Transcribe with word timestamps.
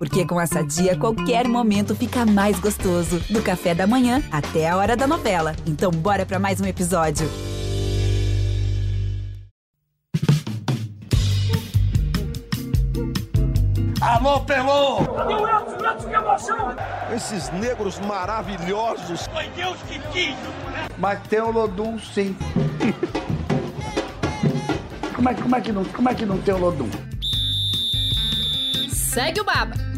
Porque 0.00 0.24
com 0.24 0.40
essa 0.40 0.64
dia, 0.64 0.96
qualquer 0.96 1.46
momento 1.46 1.94
fica 1.94 2.24
mais 2.24 2.58
gostoso. 2.58 3.20
Do 3.28 3.42
café 3.42 3.74
da 3.74 3.86
manhã 3.86 4.22
até 4.32 4.66
a 4.66 4.74
hora 4.74 4.96
da 4.96 5.06
novela. 5.06 5.54
Então, 5.66 5.90
bora 5.90 6.24
para 6.24 6.38
mais 6.38 6.58
um 6.58 6.64
episódio. 6.64 7.28
Alô, 14.00 14.40
Pelô! 14.40 15.04
Cadê 15.04 15.34
o 15.34 15.46
Elton? 15.46 15.76
O 15.76 15.84
Elton, 15.84 16.08
que 16.08 16.14
emoção! 16.14 16.76
Esses 17.14 17.50
negros 17.50 18.00
maravilhosos. 18.00 19.26
Foi 19.26 19.48
Deus 19.50 19.76
que 19.82 19.98
quis! 20.12 20.34
Mas 20.96 21.20
tem 21.28 21.42
o 21.42 21.50
Lodum, 21.50 21.98
sim. 21.98 22.34
como, 25.14 25.28
é, 25.28 25.34
como, 25.34 25.56
é 25.56 25.60
que 25.60 25.72
não, 25.72 25.84
como 25.84 26.08
é 26.08 26.14
que 26.14 26.24
não 26.24 26.38
tem 26.38 26.54
o 26.54 26.58
Lodum? 26.58 26.88
Segue 28.88 29.42
o 29.42 29.44
Baba! 29.44 29.89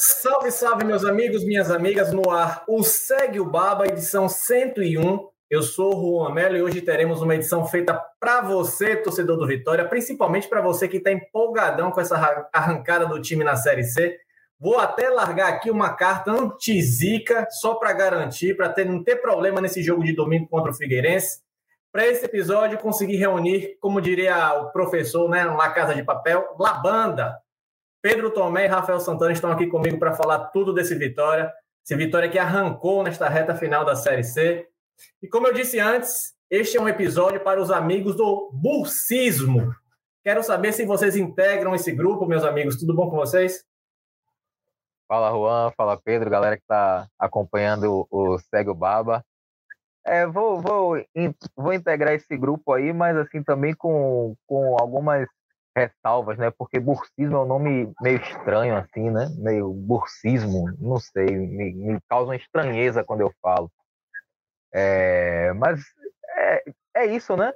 Salve, 0.00 0.52
salve, 0.52 0.84
meus 0.84 1.04
amigos, 1.04 1.44
minhas 1.44 1.72
amigas, 1.72 2.12
no 2.12 2.30
ar. 2.30 2.62
O 2.68 2.84
Segue 2.84 3.40
o 3.40 3.44
Baba, 3.44 3.84
edição 3.84 4.28
101. 4.28 5.28
Eu 5.50 5.60
sou 5.60 5.92
o 5.92 6.20
Juan 6.20 6.32
Melo 6.32 6.56
e 6.56 6.62
hoje 6.62 6.80
teremos 6.80 7.20
uma 7.20 7.34
edição 7.34 7.66
feita 7.66 8.00
para 8.20 8.40
você, 8.42 8.94
torcedor 8.94 9.36
do 9.36 9.44
Vitória, 9.44 9.84
principalmente 9.88 10.46
para 10.48 10.60
você 10.60 10.86
que 10.86 10.98
está 10.98 11.10
empolgadão 11.10 11.90
com 11.90 12.00
essa 12.00 12.14
arrancada 12.52 13.06
do 13.06 13.20
time 13.20 13.42
na 13.42 13.56
Série 13.56 13.82
C. 13.82 14.16
Vou 14.56 14.78
até 14.78 15.10
largar 15.10 15.48
aqui 15.48 15.68
uma 15.68 15.92
carta 15.94 16.30
anti-zica, 16.30 17.48
só 17.50 17.74
para 17.74 17.92
garantir, 17.92 18.56
para 18.56 18.72
não 18.84 19.02
ter 19.02 19.16
problema 19.16 19.60
nesse 19.60 19.82
jogo 19.82 20.04
de 20.04 20.14
domingo 20.14 20.46
contra 20.48 20.70
o 20.70 20.74
Figueirense. 20.76 21.40
Para 21.90 22.06
esse 22.06 22.24
episódio, 22.24 22.78
consegui 22.78 23.16
reunir, 23.16 23.76
como 23.80 24.00
diria 24.00 24.62
o 24.62 24.70
professor, 24.70 25.28
né, 25.28 25.42
na 25.44 25.70
Casa 25.70 25.92
de 25.92 26.04
Papel, 26.04 26.54
La 26.56 26.74
Banda. 26.74 27.36
Pedro 28.00 28.30
Tomé 28.30 28.64
e 28.64 28.68
Rafael 28.68 29.00
Santana 29.00 29.32
estão 29.32 29.50
aqui 29.50 29.66
comigo 29.66 29.98
para 29.98 30.14
falar 30.14 30.46
tudo 30.46 30.72
desse 30.72 30.94
Vitória. 30.94 31.52
Esse 31.84 31.96
Vitória 31.96 32.28
que 32.28 32.38
arrancou 32.38 33.02
nesta 33.02 33.28
reta 33.28 33.54
final 33.54 33.84
da 33.84 33.96
Série 33.96 34.22
C. 34.22 34.68
E 35.22 35.28
como 35.28 35.48
eu 35.48 35.54
disse 35.54 35.80
antes, 35.80 36.34
este 36.50 36.76
é 36.76 36.80
um 36.80 36.88
episódio 36.88 37.40
para 37.40 37.60
os 37.60 37.70
amigos 37.70 38.16
do 38.16 38.50
Bursismo. 38.52 39.74
Quero 40.22 40.42
saber 40.42 40.72
se 40.72 40.84
vocês 40.84 41.16
integram 41.16 41.74
esse 41.74 41.90
grupo, 41.90 42.26
meus 42.26 42.44
amigos. 42.44 42.76
Tudo 42.76 42.94
bom 42.94 43.10
com 43.10 43.16
vocês? 43.16 43.64
Fala, 45.08 45.30
Juan. 45.30 45.72
Fala, 45.76 46.00
Pedro. 46.00 46.30
Galera 46.30 46.56
que 46.56 46.62
está 46.62 47.08
acompanhando 47.18 48.06
o 48.10 48.38
Segue 48.38 48.70
o 48.70 48.74
Baba. 48.74 49.24
É, 50.06 50.26
vou, 50.26 50.60
vou, 50.60 50.96
vou 51.56 51.72
integrar 51.72 52.14
esse 52.14 52.36
grupo 52.36 52.72
aí, 52.72 52.92
mas 52.92 53.16
assim 53.16 53.42
também 53.42 53.74
com, 53.74 54.34
com 54.46 54.76
algumas 54.78 55.28
ressalvas, 55.78 56.38
né? 56.38 56.50
Porque 56.50 56.78
bursismo 56.80 57.36
é 57.36 57.42
um 57.42 57.46
nome 57.46 57.92
meio 58.00 58.20
estranho, 58.20 58.76
assim, 58.76 59.10
né? 59.10 59.28
Meio 59.38 59.72
bursismo, 59.72 60.70
não 60.78 60.98
sei, 60.98 61.26
me, 61.26 61.72
me 61.72 62.00
causa 62.08 62.30
uma 62.30 62.36
estranheza 62.36 63.04
quando 63.04 63.20
eu 63.20 63.32
falo. 63.40 63.70
É, 64.72 65.52
mas 65.54 65.80
é, 66.36 66.62
é 66.96 67.06
isso, 67.06 67.36
né? 67.36 67.52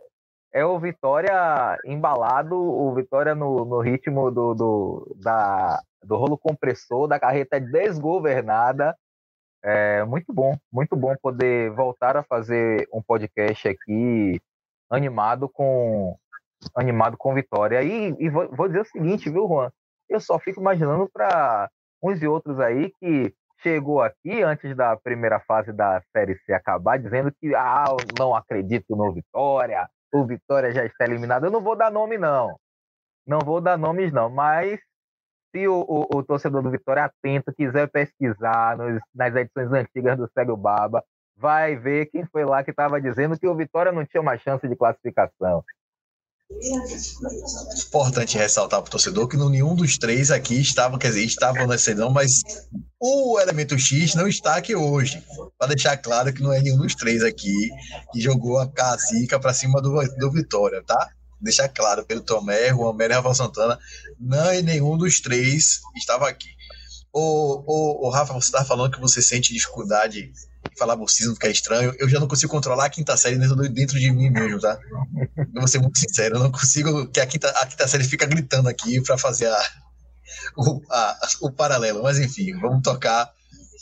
É 0.53 0.65
o 0.65 0.79
Vitória 0.79 1.79
embalado, 1.85 2.55
o 2.57 2.95
Vitória 2.95 3.35
no, 3.35 3.65
no 3.65 3.81
ritmo 3.81 4.31
do, 4.31 4.55
do, 4.55 5.17
da, 5.23 5.81
do 6.03 6.17
rolo 6.17 6.39
compressor, 6.39 7.09
da 7.09 7.19
carreta 7.19 7.59
desgovernada. 7.61 8.97
É 9.65 10.05
muito 10.05 10.33
bom, 10.33 10.57
muito 10.73 10.97
bom 10.97 11.15
poder 11.23 11.71
voltar 11.71 12.17
a 12.17 12.23
fazer 12.23 12.87
um 12.93 13.01
podcast 13.03 13.69
aqui 13.69 14.41
animado 14.91 15.49
com 15.49 16.19
animado 16.75 17.17
com 17.17 17.35
vitória. 17.35 17.83
E, 17.83 18.15
e 18.19 18.29
vou, 18.29 18.49
vou, 18.55 18.69
dizer 18.69 18.81
o 18.81 18.87
seguinte, 18.87 19.31
viu, 19.31 19.47
Juan? 19.49 19.71
Eu 20.09 20.21
só 20.21 20.39
fico 20.39 20.61
imaginando 20.61 21.09
para 21.13 21.71
uns 22.03 22.23
e 22.23 22.27
outros 22.27 22.61
aí 22.61 22.93
que 23.01 23.35
chegou 23.63 24.03
aqui 24.03 24.43
antes 24.43 24.77
da 24.77 24.97
primeira 24.97 25.41
fase 25.41 25.73
da 25.73 26.03
Série 26.13 26.37
C 26.41 26.53
acabar, 26.53 26.99
dizendo 26.99 27.33
que 27.41 27.55
ah, 27.55 27.85
não 28.19 28.35
acredito 28.35 28.97
no 28.97 29.13
Vitória, 29.13 29.89
o 30.13 30.27
Vitória 30.27 30.73
já 30.73 30.85
está 30.85 31.05
eliminado. 31.05 31.45
Eu 31.45 31.51
não 31.51 31.63
vou 31.63 31.77
dar 31.77 31.91
nome, 31.91 32.19
não. 32.19 32.57
Não 33.27 33.39
vou 33.39 33.61
dar 33.61 33.79
nomes, 33.79 34.13
não. 34.13 34.29
Mas 34.29 34.81
se 35.55 35.69
o, 35.69 35.81
o, 35.81 36.19
o 36.19 36.23
torcedor 36.23 36.63
do 36.63 36.71
Vitória 36.71 37.05
atento 37.05 37.53
quiser 37.55 37.89
pesquisar 37.91 38.77
nos, 38.77 39.01
nas 39.15 39.35
edições 39.35 39.73
antigas 39.73 40.19
do 40.19 40.29
Cego 40.33 40.57
Baba, 40.57 41.05
vai 41.37 41.77
ver 41.77 42.07
quem 42.07 42.27
foi 42.27 42.45
lá 42.45 42.65
que 42.65 42.71
estava 42.71 43.01
dizendo 43.01 43.39
que 43.39 43.47
o 43.47 43.55
Vitória 43.55 43.93
não 43.93 44.05
tinha 44.05 44.21
uma 44.21 44.37
chance 44.39 44.67
de 44.67 44.77
classificação. 44.77 45.65
Importante 47.87 48.39
ressaltar 48.39 48.81
para 48.81 48.89
o 48.89 48.91
torcedor 48.91 49.27
que 49.29 49.37
nenhum 49.37 49.75
dos 49.75 49.99
três 49.99 50.31
aqui 50.31 50.61
estava, 50.61 50.99
quer 50.99 51.09
dizer, 51.09 51.25
estavam 51.25 51.67
na 51.67 51.77
sessão, 51.77 52.11
mas 52.11 52.43
o 53.01 53.41
elemento 53.41 53.79
X 53.79 54.15
não 54.15 54.29
está 54.29 54.57
aqui 54.57 54.75
hoje. 54.75 55.23
Para 55.59 55.69
deixar 55.69 55.97
claro 55.97 56.33
que 56.33 56.43
não 56.43 56.53
é 56.53 56.61
nenhum 56.61 56.79
dos 56.79 56.95
três 56.95 57.23
aqui 57.23 57.71
que 58.13 58.21
jogou 58.21 58.59
a 58.59 58.71
casica 58.71 59.41
para 59.41 59.53
cima 59.53 59.81
do, 59.81 59.91
do 60.19 60.31
Vitória, 60.31 60.83
tá? 60.87 61.09
Deixar 61.41 61.69
claro 61.69 62.05
pelo 62.05 62.21
Tomé, 62.21 62.69
Juan 62.69 62.95
Melo 62.95 63.13
e 63.13 63.17
Rafael 63.17 63.35
Santana, 63.35 63.79
não 64.21 64.51
é 64.51 64.63
nenhum 64.63 64.97
dos 64.97 65.21
três 65.21 65.81
estava 65.97 66.29
aqui. 66.29 66.49
O, 67.13 67.63
o, 67.67 68.07
o 68.07 68.11
Rafa, 68.11 68.33
você 68.33 68.47
estava 68.47 68.65
falando 68.65 68.93
que 68.93 69.01
você 69.01 69.21
sente 69.21 69.53
dificuldade 69.53 70.33
falar 70.79 70.97
bolsismo 70.97 71.35
ficar 71.35 71.49
estranho, 71.49 71.95
eu 71.99 72.09
já 72.09 72.19
não 72.19 72.29
consigo 72.29 72.51
controlar 72.51 72.87
a 72.87 72.91
quinta 72.91 73.17
série 73.17 73.37
dentro, 73.37 73.57
dentro 73.69 73.99
de 73.99 74.11
mim 74.11 74.31
mesmo, 74.31 74.61
tá? 74.61 74.79
Eu 75.39 75.61
vou 75.61 75.69
ser 75.69 75.79
muito 75.79 75.99
sincero, 75.99 76.37
eu 76.37 76.41
não 76.41 76.51
consigo 76.51 77.07
que 77.09 77.21
a 77.21 77.27
quinta, 77.27 77.49
a 77.49 77.67
quinta 77.67 77.87
série 77.89 78.05
fica 78.05 78.27
gritando 78.27 78.69
aqui 78.69 79.01
para 79.01 79.19
fazer 79.19 79.47
a, 79.47 79.63
o, 80.57 80.81
a, 80.91 81.19
o 81.43 81.51
paralelo. 81.51 82.03
Mas 82.03 82.19
enfim, 82.19 82.59
vamos 82.59 82.83
tocar. 82.83 83.31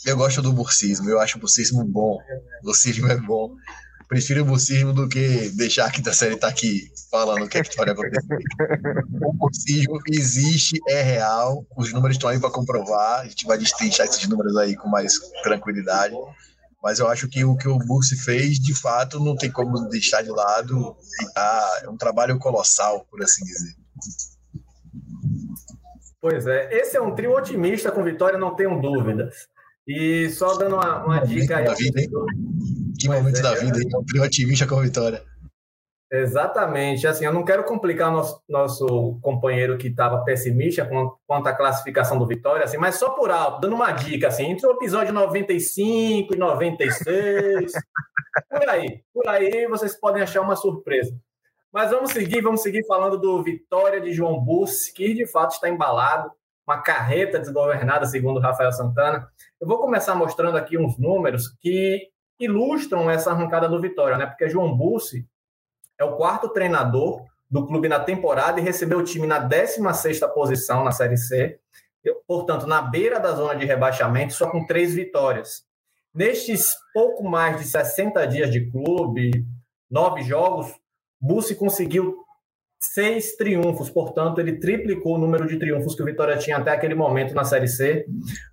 Eu 0.05 0.17
gosto 0.17 0.41
do 0.41 0.51
bursismo, 0.51 1.09
eu 1.09 1.19
acho 1.19 1.37
o 1.37 1.41
bursismo 1.41 1.83
bom. 1.83 2.17
O 2.61 2.65
bursismo 2.65 3.07
é 3.07 3.17
bom. 3.17 3.55
Prefiro 4.07 4.41
o 4.41 4.45
bursismo 4.45 4.91
do 4.91 5.07
que 5.07 5.49
deixar 5.55 5.85
a 5.85 5.89
quinta 5.89 6.11
série 6.11 6.33
estar 6.35 6.47
tá 6.47 6.53
aqui 6.53 6.91
falando 7.09 7.45
o 7.45 7.47
que, 7.47 7.59
é 7.59 7.63
que 7.63 7.73
pode 7.75 7.91
acontecer. 7.91 8.37
O 9.23 9.31
bursismo 9.31 9.99
existe, 10.05 10.77
é 10.89 11.01
real, 11.01 11.65
os 11.77 11.93
números 11.93 12.17
estão 12.17 12.29
aí 12.29 12.37
para 12.37 12.49
comprovar. 12.49 13.21
A 13.21 13.27
gente 13.27 13.45
vai 13.45 13.57
destrinchar 13.57 14.05
esses 14.05 14.27
números 14.27 14.57
aí 14.57 14.75
com 14.75 14.89
mais 14.89 15.13
tranquilidade. 15.43 16.13
Mas 16.81 16.99
eu 16.99 17.07
acho 17.07 17.27
que 17.27 17.45
o 17.45 17.55
que 17.55 17.67
o 17.67 17.77
Bursi 17.77 18.17
fez, 18.17 18.57
de 18.57 18.73
fato, 18.73 19.19
não 19.19 19.35
tem 19.35 19.51
como 19.51 19.87
deixar 19.87 20.23
de 20.23 20.31
lado. 20.31 20.95
Tá, 21.33 21.81
é 21.83 21.89
um 21.89 21.97
trabalho 21.97 22.39
colossal, 22.39 23.05
por 23.09 23.21
assim 23.21 23.45
dizer. 23.45 23.75
Pois 26.19 26.47
é, 26.47 26.73
esse 26.79 26.97
é 26.97 27.01
um 27.01 27.13
trio 27.13 27.35
otimista 27.35 27.91
com 27.91 28.03
vitória, 28.03 28.37
não 28.37 28.55
tenho 28.55 28.81
dúvidas. 28.81 29.47
E 29.87 30.29
só 30.29 30.55
dando 30.55 30.75
uma, 30.75 31.03
uma 31.03 31.19
dica 31.19 31.57
aí. 31.57 31.65
Da 31.65 31.73
vida, 31.73 32.01
que 32.99 33.07
momento 33.07 33.39
é, 33.39 33.41
da 33.41 33.55
vida, 33.55 33.79
hein? 33.79 33.89
Um 33.95 34.05
trio 34.05 34.23
otimista 34.23 34.67
com 34.67 34.79
vitória. 34.81 35.23
Exatamente. 36.11 37.07
Assim, 37.07 37.23
eu 37.23 37.33
não 37.33 37.45
quero 37.45 37.63
complicar 37.63 38.11
nosso, 38.11 38.43
nosso 38.47 39.17
companheiro 39.21 39.77
que 39.77 39.87
estava 39.87 40.23
pessimista 40.25 40.85
quanto 41.25 41.47
à 41.47 41.53
classificação 41.53 42.19
do 42.19 42.27
Vitória, 42.27 42.65
assim, 42.65 42.77
mas 42.77 42.95
só 42.95 43.11
por 43.11 43.31
alto, 43.31 43.61
dando 43.61 43.75
uma 43.75 43.93
dica, 43.93 44.27
assim, 44.27 44.43
entre 44.47 44.67
o 44.67 44.71
episódio 44.71 45.13
95 45.13 46.35
e 46.35 46.37
96, 46.37 47.71
por 48.49 48.69
aí, 48.69 49.01
por 49.13 49.25
aí 49.29 49.65
vocês 49.67 49.97
podem 49.97 50.21
achar 50.21 50.41
uma 50.41 50.57
surpresa. 50.57 51.17
Mas 51.71 51.91
vamos 51.91 52.11
seguir, 52.11 52.41
vamos 52.41 52.61
seguir 52.61 52.85
falando 52.85 53.17
do 53.17 53.41
Vitória 53.41 54.01
de 54.01 54.11
João 54.11 54.37
Bussi, 54.37 54.93
que 54.93 55.13
de 55.13 55.25
fato 55.25 55.51
está 55.51 55.69
embalado, 55.69 56.29
uma 56.67 56.81
carreta 56.81 57.39
desgovernada, 57.39 58.05
segundo 58.05 58.41
Rafael 58.41 58.73
Santana. 58.73 59.25
Eu 59.61 59.65
vou 59.65 59.79
começar 59.79 60.13
mostrando 60.13 60.57
aqui 60.57 60.77
uns 60.77 60.97
números 60.97 61.47
que 61.61 62.09
ilustram 62.37 63.09
essa 63.09 63.31
arrancada 63.31 63.69
do 63.69 63.79
Vitória, 63.79 64.17
né? 64.17 64.25
Porque 64.25 64.49
João 64.49 64.75
Bussi 64.75 65.25
é 66.01 66.05
o 66.05 66.15
quarto 66.15 66.49
treinador 66.49 67.23
do 67.49 67.67
clube 67.67 67.87
na 67.87 67.99
temporada 67.99 68.59
e 68.59 68.63
recebeu 68.63 68.99
o 68.99 69.03
time 69.03 69.27
na 69.27 69.47
16ª 69.47 70.27
posição 70.29 70.83
na 70.83 70.91
Série 70.91 71.17
C, 71.17 71.59
portanto, 72.27 72.65
na 72.65 72.81
beira 72.81 73.19
da 73.19 73.33
zona 73.33 73.55
de 73.55 73.65
rebaixamento, 73.65 74.33
só 74.33 74.49
com 74.49 74.65
três 74.65 74.95
vitórias. 74.95 75.63
Nestes 76.13 76.75
pouco 76.93 77.23
mais 77.23 77.57
de 77.57 77.65
60 77.65 78.25
dias 78.25 78.51
de 78.51 78.69
clube, 78.71 79.45
nove 79.89 80.23
jogos, 80.23 80.73
Bussi 81.19 81.53
conseguiu 81.53 82.17
seis 82.83 83.35
triunfos, 83.35 83.91
portanto, 83.91 84.39
ele 84.39 84.57
triplicou 84.57 85.15
o 85.15 85.17
número 85.19 85.47
de 85.47 85.59
triunfos 85.59 85.93
que 85.93 86.01
o 86.01 86.05
Vitória 86.05 86.35
tinha 86.37 86.57
até 86.57 86.71
aquele 86.71 86.95
momento 86.95 87.35
na 87.35 87.43
Série 87.43 87.67
C. 87.67 88.05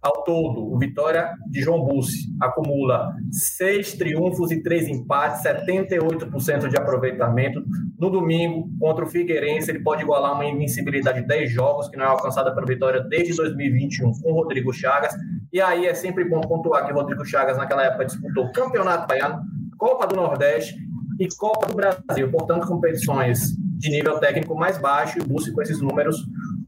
Ao 0.02 0.22
todo, 0.22 0.70
o 0.70 0.78
Vitória 0.78 1.32
de 1.50 1.62
João 1.62 1.82
Bussi 1.82 2.28
acumula 2.40 3.14
seis 3.32 3.94
triunfos 3.94 4.50
e 4.50 4.62
três 4.62 4.86
empates, 4.86 5.42
78% 5.42 6.68
de 6.68 6.76
aproveitamento. 6.76 7.64
No 7.98 8.10
domingo, 8.10 8.68
contra 8.78 9.04
o 9.04 9.08
Figueirense, 9.08 9.70
ele 9.70 9.82
pode 9.82 10.02
igualar 10.02 10.34
uma 10.34 10.44
invencibilidade 10.44 11.22
de 11.22 11.26
10 11.26 11.50
jogos, 11.50 11.88
que 11.88 11.96
não 11.96 12.04
é 12.04 12.08
alcançada 12.08 12.54
pela 12.54 12.66
Vitória 12.66 13.00
desde 13.00 13.34
2021 13.34 14.12
com 14.20 14.30
o 14.30 14.34
Rodrigo 14.34 14.72
Chagas. 14.74 15.14
E 15.50 15.58
aí 15.58 15.86
é 15.86 15.94
sempre 15.94 16.28
bom 16.28 16.42
pontuar 16.42 16.84
que 16.84 16.92
o 16.92 16.94
Rodrigo 16.94 17.24
Chagas, 17.24 17.56
naquela 17.56 17.84
época, 17.84 18.04
disputou 18.04 18.44
o 18.44 18.52
Campeonato 18.52 19.08
Baiano, 19.08 19.40
Copa 19.78 20.06
do 20.06 20.16
Nordeste 20.16 20.76
e 21.18 21.26
Copa 21.36 21.66
do 21.66 21.74
Brasil, 21.74 22.30
portanto, 22.30 22.66
competições 22.66 23.56
de 23.78 23.90
nível 23.90 24.18
técnico 24.18 24.54
mais 24.54 24.76
baixo 24.78 25.18
e 25.18 25.22
busque 25.22 25.52
com 25.52 25.62
esses 25.62 25.80
números 25.80 26.16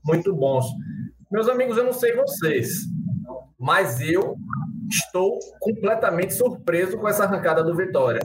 muito 0.06 0.34
bons. 0.34 0.64
Meus 1.30 1.48
amigos, 1.48 1.76
eu 1.76 1.84
não 1.84 1.92
sei 1.92 2.14
vocês, 2.14 2.70
mas 3.58 4.00
eu 4.00 4.36
estou 4.88 5.38
completamente 5.60 6.34
surpreso 6.34 6.98
com 6.98 7.08
essa 7.08 7.24
arrancada 7.24 7.62
do 7.62 7.76
Vitória. 7.76 8.20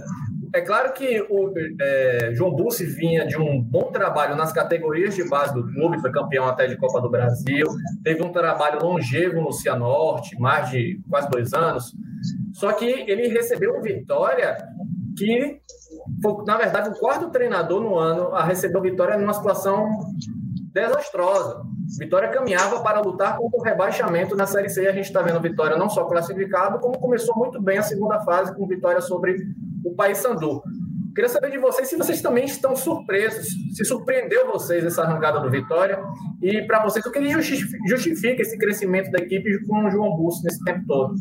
É 0.53 0.61
claro 0.61 0.93
que 0.93 1.21
o 1.29 1.53
é, 1.81 2.31
João 2.33 2.55
Bussi 2.55 2.85
vinha 2.85 3.27
de 3.27 3.37
um 3.37 3.61
bom 3.61 3.91
trabalho 3.91 4.37
nas 4.37 4.53
categorias 4.53 5.13
de 5.13 5.27
base 5.27 5.53
do 5.53 5.67
clube, 5.67 5.99
foi 5.99 6.11
campeão 6.11 6.47
até 6.47 6.65
de 6.65 6.77
Copa 6.77 7.01
do 7.01 7.09
Brasil, 7.09 7.67
teve 8.03 8.23
um 8.23 8.31
trabalho 8.31 8.79
longevo 8.81 9.41
no 9.41 9.51
Cianorte, 9.51 10.39
mais 10.39 10.69
de 10.69 11.01
quase 11.09 11.29
dois 11.29 11.53
anos. 11.53 11.93
Só 12.53 12.71
que 12.71 12.85
ele 12.85 13.27
recebeu 13.27 13.77
um 13.77 13.81
Vitória 13.81 14.57
que 15.17 15.59
na 16.45 16.57
verdade, 16.57 16.89
o 16.89 16.99
quarto 16.99 17.29
treinador 17.29 17.81
no 17.81 17.97
ano 17.97 18.33
a 18.35 18.43
receber 18.43 18.77
o 18.77 18.81
Vitória 18.81 19.17
numa 19.17 19.33
situação 19.33 19.87
desastrosa. 20.73 21.63
Vitória 21.97 22.29
caminhava 22.29 22.81
para 22.81 22.99
lutar 22.99 23.37
contra 23.37 23.59
o 23.59 23.63
rebaixamento 23.63 24.35
na 24.35 24.45
Série 24.45 24.69
C. 24.69 24.87
A 24.87 24.91
gente 24.91 25.05
está 25.05 25.21
vendo 25.21 25.39
Vitória 25.39 25.77
não 25.77 25.89
só 25.89 26.03
classificado, 26.05 26.79
como 26.79 26.99
começou 26.99 27.35
muito 27.37 27.61
bem 27.61 27.77
a 27.77 27.83
segunda 27.83 28.19
fase 28.21 28.53
com 28.55 28.67
vitória 28.67 29.01
sobre 29.01 29.37
o 29.85 29.95
Paysandu. 29.95 30.61
Queria 31.15 31.29
saber 31.29 31.49
de 31.49 31.57
vocês 31.57 31.87
se 31.87 31.95
vocês 31.95 32.21
também 32.21 32.43
estão 32.43 32.75
surpresos, 32.75 33.47
se 33.73 33.85
surpreendeu 33.85 34.51
vocês 34.51 34.83
essa 34.83 35.03
arrancada 35.03 35.39
do 35.39 35.49
Vitória 35.49 35.97
e 36.41 36.61
para 36.63 36.83
vocês 36.83 37.05
o 37.05 37.11
que 37.11 37.21
justifica 37.87 38.41
esse 38.41 38.57
crescimento 38.57 39.09
da 39.11 39.19
equipe 39.19 39.65
com 39.65 39.85
o 39.85 39.89
João 39.89 40.17
Busso 40.17 40.43
nesse 40.43 40.61
tempo 40.65 40.83
todo. 40.85 41.15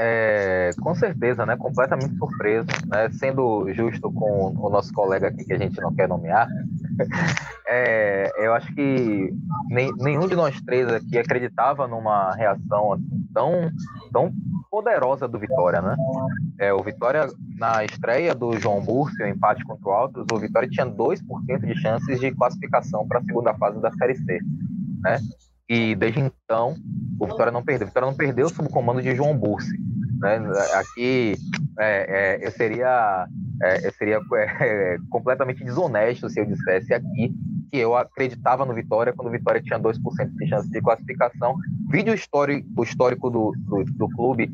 É, 0.00 0.70
com 0.80 0.94
certeza, 0.94 1.44
né? 1.44 1.56
Completamente 1.56 2.16
surpreso, 2.16 2.68
né? 2.86 3.10
Sendo 3.10 3.68
justo 3.72 4.12
com 4.12 4.54
o 4.56 4.70
nosso 4.70 4.92
colega 4.92 5.26
aqui 5.26 5.44
que 5.44 5.52
a 5.52 5.58
gente 5.58 5.80
não 5.80 5.92
quer 5.92 6.08
nomear, 6.08 6.46
é, 7.66 8.30
eu 8.38 8.54
acho 8.54 8.72
que 8.76 9.34
nem, 9.68 9.92
nenhum 9.96 10.28
de 10.28 10.36
nós 10.36 10.60
três 10.60 10.88
aqui 10.88 11.18
acreditava 11.18 11.88
numa 11.88 12.32
reação 12.36 12.92
assim, 12.92 13.26
tão, 13.34 13.70
tão 14.12 14.32
poderosa 14.70 15.26
do 15.26 15.36
Vitória, 15.36 15.82
né? 15.82 15.96
É, 16.60 16.72
o 16.72 16.80
Vitória, 16.80 17.26
na 17.56 17.84
estreia 17.84 18.36
do 18.36 18.56
João 18.56 18.80
Burcio, 18.80 19.26
empate 19.26 19.64
contra 19.64 19.88
o 19.88 19.92
Altos, 19.92 20.26
o 20.32 20.38
Vitória 20.38 20.68
tinha 20.68 20.86
2% 20.86 21.66
de 21.66 21.74
chances 21.80 22.20
de 22.20 22.30
classificação 22.36 23.04
para 23.08 23.18
a 23.18 23.24
segunda 23.24 23.52
fase 23.54 23.80
da 23.80 23.90
Série 23.94 24.14
C, 24.14 24.38
né? 25.02 25.18
E 25.68 25.96
desde 25.96 26.20
então, 26.20 26.76
o 27.18 27.26
Vitória 27.26 27.52
não 27.52 27.64
perdeu. 27.64 27.86
O 27.86 27.88
Vitória 27.88 28.08
não 28.08 28.16
perdeu 28.16 28.48
sob 28.48 28.68
o 28.68 28.72
comando 28.72 29.02
de 29.02 29.14
João 29.14 29.36
Bursi. 29.36 29.87
Né? 30.18 30.40
Aqui 30.74 31.36
é, 31.78 32.38
é, 32.40 32.46
eu 32.46 32.50
seria, 32.50 33.26
é, 33.62 33.86
eu 33.86 33.92
seria 33.92 34.20
é, 34.60 34.98
completamente 35.08 35.62
desonesto 35.64 36.28
se 36.28 36.40
eu 36.40 36.46
dissesse 36.46 36.92
aqui 36.92 37.32
que 37.70 37.76
eu 37.78 37.96
acreditava 37.96 38.64
no 38.64 38.74
Vitória 38.74 39.12
quando 39.12 39.28
o 39.28 39.30
Vitória 39.30 39.62
tinha 39.62 39.78
2% 39.78 39.98
de 40.36 40.48
chance 40.48 40.70
de 40.70 40.80
classificação. 40.80 41.56
Vídeo 41.90 42.14
histórico, 42.14 42.82
histórico 42.82 43.30
do, 43.30 43.52
do, 43.58 43.84
do, 43.84 44.08
clube, 44.10 44.50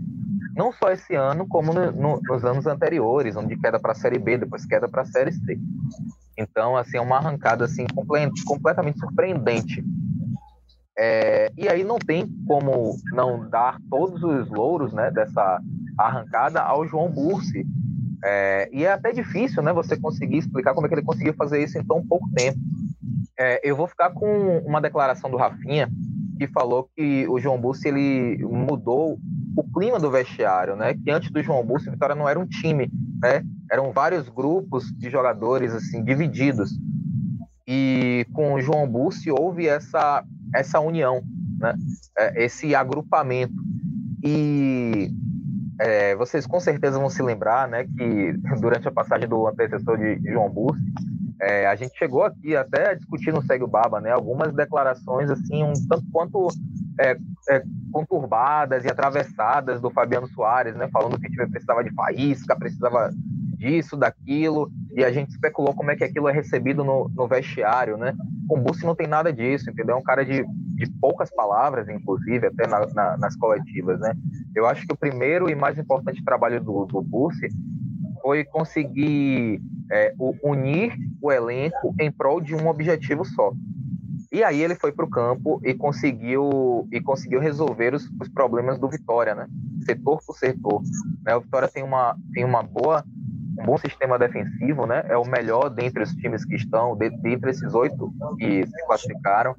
não 0.57 0.73
só 0.73 0.91
esse 0.91 1.15
ano, 1.15 1.47
como 1.47 1.73
no, 1.73 1.93
no, 1.93 2.21
nos 2.21 2.45
anos 2.45 2.67
anteriores, 2.67 3.37
onde 3.37 3.57
queda 3.57 3.79
para 3.79 3.93
a 3.93 3.95
Série 3.95 4.19
B, 4.19 4.39
depois 4.39 4.67
queda 4.67 4.89
para 4.89 5.03
a 5.03 5.07
Série 5.07 5.33
C. 5.33 5.59
Então, 6.37 6.77
assim, 6.77 6.97
é 6.97 7.01
uma 7.01 7.17
arrancada 7.17 7.65
assim, 7.65 7.87
completamente 8.45 8.99
surpreendente 8.99 9.85
é, 10.97 11.53
e 11.57 11.69
aí 11.69 11.83
não 11.83 11.99
tem 11.99 12.27
como 12.47 12.97
não 13.13 13.49
dar 13.49 13.79
todos 13.91 14.23
os 14.23 14.49
louros 14.49 14.93
né, 14.93 15.11
dessa 15.11 15.61
arrancada 15.99 16.61
ao 16.61 16.87
João 16.87 17.11
Bursi. 17.11 17.67
É, 18.25 18.71
e 18.73 18.85
é 18.85 18.93
até 18.93 19.13
difícil 19.13 19.63
né, 19.63 19.73
você 19.73 19.97
conseguir 19.97 20.39
explicar 20.39 20.73
como 20.73 20.87
é 20.87 20.89
que 20.89 20.95
ele 20.95 21.05
conseguiu 21.05 21.35
fazer 21.35 21.63
isso 21.63 21.77
em 21.79 21.85
tão 21.85 22.07
pouco 22.07 22.31
tempo. 22.35 22.59
É, 23.39 23.61
eu 23.69 23.77
vou 23.77 23.87
ficar 23.87 24.11
com 24.11 24.59
uma 24.59 24.81
declaração 24.81 25.31
do 25.31 25.37
Rafinha, 25.37 25.91
que 26.39 26.47
falou 26.49 26.89
que 26.97 27.27
o 27.29 27.39
João 27.41 27.61
Bussi 27.61 27.89
ele 27.89 28.45
mudou 28.45 29.19
o 29.57 29.63
clima 29.73 29.99
do 29.99 30.11
vestiário, 30.11 30.77
né? 30.77 30.95
Que 30.95 31.11
antes 31.11 31.31
do 31.31 31.43
João 31.43 31.65
Bussi, 31.65 31.91
Vitória 31.91 32.15
não 32.15 32.29
era 32.29 32.39
um 32.39 32.47
time, 32.47 32.91
né? 33.21 33.43
Eram 33.71 33.93
vários 33.93 34.29
grupos 34.29 34.91
de 34.93 35.11
jogadores 35.11 35.73
assim 35.73 36.03
divididos. 36.03 36.71
E 37.67 38.27
com 38.33 38.55
o 38.55 38.61
João 38.61 38.89
Bussi 38.89 39.31
houve 39.31 39.67
essa 39.67 40.25
essa 40.55 40.81
união, 40.81 41.23
né? 41.59 41.75
É, 42.17 42.45
esse 42.45 42.75
agrupamento. 42.75 43.55
E 44.23 45.11
é, 45.79 46.15
vocês 46.17 46.47
com 46.47 46.61
certeza 46.61 46.99
vão 46.99 47.11
se 47.11 47.23
lembrar 47.23 47.69
né, 47.69 47.85
que 47.85 48.33
durante 48.61 48.89
a 48.89 48.93
passagem 48.93 49.29
do 49.29 49.47
antecessor 49.47 49.99
de 49.99 50.21
João 50.31 50.49
Bussi, 50.49 50.81
é, 51.41 51.67
a 51.67 51.75
gente 51.75 51.97
chegou 51.99 52.23
aqui 52.23 52.57
até 52.57 52.91
a 52.91 52.95
discutir 52.95 53.33
no 53.33 53.43
Segue 53.43 53.65
o 53.65 53.69
Baba 53.69 54.01
né, 54.01 54.11
algumas 54.11 54.55
declarações 54.55 55.31
assim, 55.31 55.63
um 55.63 55.73
tanto 55.89 56.05
quanto 56.13 56.49
é, 56.99 57.17
é, 57.51 57.63
conturbadas 57.93 58.85
e 58.85 58.89
atravessadas 58.89 59.81
do 59.81 59.91
Fabiano 59.91 60.29
Soares, 60.29 60.77
né, 60.77 60.89
falando 60.93 61.19
que 61.19 61.27
o 61.27 61.31
time 61.31 61.49
precisava 61.49 61.83
de 61.83 61.93
faísca, 61.93 62.57
precisava 62.57 63.11
disso, 63.57 63.97
daquilo, 63.97 64.71
e 64.93 65.05
a 65.05 65.13
gente 65.13 65.31
especulou 65.31 65.75
como 65.75 65.91
é 65.91 65.97
que 65.97 66.05
aquilo 66.05 66.29
é 66.29 66.33
recebido 66.33 66.85
no, 66.85 67.11
no 67.15 67.27
vestiário, 67.27 67.97
né? 67.97 68.15
O 68.49 68.57
Bussi 68.57 68.85
não 68.85 68.95
tem 68.95 69.07
nada 69.07 69.33
disso, 69.33 69.71
entendeu? 69.71 69.97
É 69.97 69.99
um 69.99 70.03
cara 70.03 70.25
de, 70.25 70.45
de 70.45 70.91
poucas 71.01 71.31
palavras, 71.31 71.89
inclusive, 71.89 72.47
até 72.47 72.67
na, 72.67 72.87
na, 72.93 73.17
nas 73.17 73.37
coletivas, 73.37 73.99
né? 74.01 74.15
Eu 74.55 74.67
acho 74.67 74.87
que 74.87 74.93
o 74.93 74.97
primeiro 74.97 75.49
e 75.49 75.55
mais 75.55 75.79
importante 75.79 76.25
trabalho 76.25 76.63
do, 76.63 76.85
do 76.87 77.03
Bussi 77.03 77.49
foi 78.23 78.45
conseguir 78.45 79.61
é, 79.91 80.15
unir 80.43 80.95
o 81.21 81.31
elenco 81.31 81.95
em 82.01 82.11
prol 82.11 82.41
de 82.41 82.55
um 82.55 82.69
objetivo 82.69 83.25
só. 83.25 83.53
E 84.33 84.43
aí 84.43 84.61
ele 84.63 84.75
foi 84.75 84.91
para 84.91 85.05
o 85.05 85.11
campo 85.11 85.61
e 85.63 85.75
conseguiu 85.75 86.89
e 86.91 87.01
conseguiu 87.01 87.39
resolver 87.39 87.95
os, 87.95 88.11
os, 88.21 88.29
problemas 88.29 88.79
do 88.79 88.89
Vitória, 88.89 89.35
né? 89.35 89.47
Setor 89.85 90.21
por 90.27 90.37
setor. 90.37 90.83
Né? 91.25 91.37
O 91.37 91.41
Vitória 91.41 91.69
tem 91.69 91.85
uma, 91.85 92.17
tem 92.33 92.45
uma 92.45 92.63
boa 92.63 93.05
bom 93.63 93.77
sistema 93.79 94.19
defensivo, 94.19 94.87
né? 94.87 95.05
É 95.09 95.17
o 95.17 95.25
melhor 95.25 95.69
dentre 95.69 96.03
os 96.03 96.13
times 96.15 96.45
que 96.45 96.57
estão, 96.57 96.97
dentre 96.97 97.51
esses 97.51 97.75
oito 97.75 98.13
que 98.39 98.67
se 98.67 98.87
classificaram. 98.87 99.55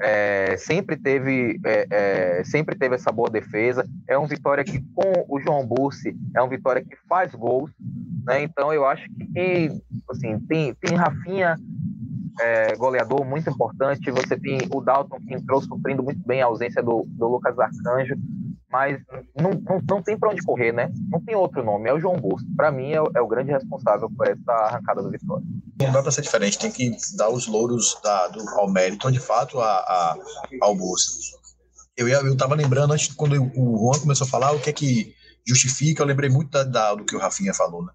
É, 0.00 0.56
sempre 0.56 0.96
teve 0.96 1.60
é, 1.64 1.86
é, 1.90 2.44
sempre 2.44 2.76
teve 2.76 2.94
essa 2.94 3.12
boa 3.12 3.30
defesa. 3.30 3.86
É 4.08 4.18
um 4.18 4.26
Vitória 4.26 4.64
que, 4.64 4.80
com 4.94 5.24
o 5.28 5.40
João 5.40 5.66
Bussi, 5.66 6.16
é 6.34 6.42
um 6.42 6.48
Vitória 6.48 6.82
que 6.82 6.96
faz 7.08 7.34
gols. 7.34 7.70
Né? 8.24 8.42
Então, 8.42 8.72
eu 8.72 8.86
acho 8.86 9.08
que 9.32 9.70
assim, 10.08 10.38
tem, 10.40 10.74
tem 10.74 10.96
Rafinha, 10.96 11.56
é, 12.40 12.76
goleador 12.76 13.24
muito 13.24 13.48
importante. 13.50 14.10
Você 14.10 14.38
tem 14.38 14.58
o 14.72 14.80
Dalton, 14.80 15.18
que 15.20 15.34
entrou 15.34 15.60
suprindo 15.60 16.02
muito 16.02 16.20
bem 16.26 16.42
a 16.42 16.46
ausência 16.46 16.82
do, 16.82 17.04
do 17.08 17.28
Lucas 17.28 17.58
Arcanjo 17.58 18.16
mas 18.72 18.98
não, 19.36 19.50
não, 19.50 19.82
não 19.86 20.02
tem 20.02 20.18
para 20.18 20.30
onde 20.30 20.42
correr, 20.42 20.72
né? 20.72 20.90
Não 21.10 21.20
tem 21.20 21.36
outro 21.36 21.62
nome, 21.62 21.90
é 21.90 21.92
o 21.92 22.00
João 22.00 22.16
Busto. 22.16 22.48
Para 22.56 22.72
mim, 22.72 22.92
é, 22.92 22.96
é, 22.96 23.20
o 23.20 23.28
grande 23.28 23.52
responsável 23.52 24.10
por 24.10 24.26
essa 24.26 24.50
arrancada 24.50 25.02
do 25.02 25.10
Vitória. 25.10 25.44
Não 25.78 25.92
dá 25.92 26.02
para 26.02 26.10
ser 26.10 26.22
diferente, 26.22 26.58
tem 26.58 26.72
que 26.72 26.90
dar 27.14 27.28
os 27.28 27.46
louros 27.46 27.98
da, 28.02 28.28
do, 28.28 28.40
ao 28.58 28.70
mérito, 28.70 29.12
de 29.12 29.20
fato, 29.20 29.60
a, 29.60 29.70
a, 29.70 30.16
ao 30.62 30.74
Busto. 30.74 31.12
Eu, 31.94 32.08
eu 32.08 32.36
tava 32.36 32.54
lembrando, 32.54 32.94
antes, 32.94 33.08
quando 33.08 33.34
o 33.54 33.78
Juan 33.78 34.00
começou 34.00 34.26
a 34.26 34.30
falar, 34.30 34.52
o 34.52 34.60
que 34.60 34.70
é 34.70 34.72
que 34.72 35.14
justifica, 35.46 36.02
eu 36.02 36.06
lembrei 36.06 36.30
muito 36.30 36.50
da, 36.50 36.64
da, 36.64 36.94
do 36.94 37.04
que 37.04 37.14
o 37.14 37.18
Rafinha 37.18 37.52
falou, 37.52 37.84
né? 37.84 37.92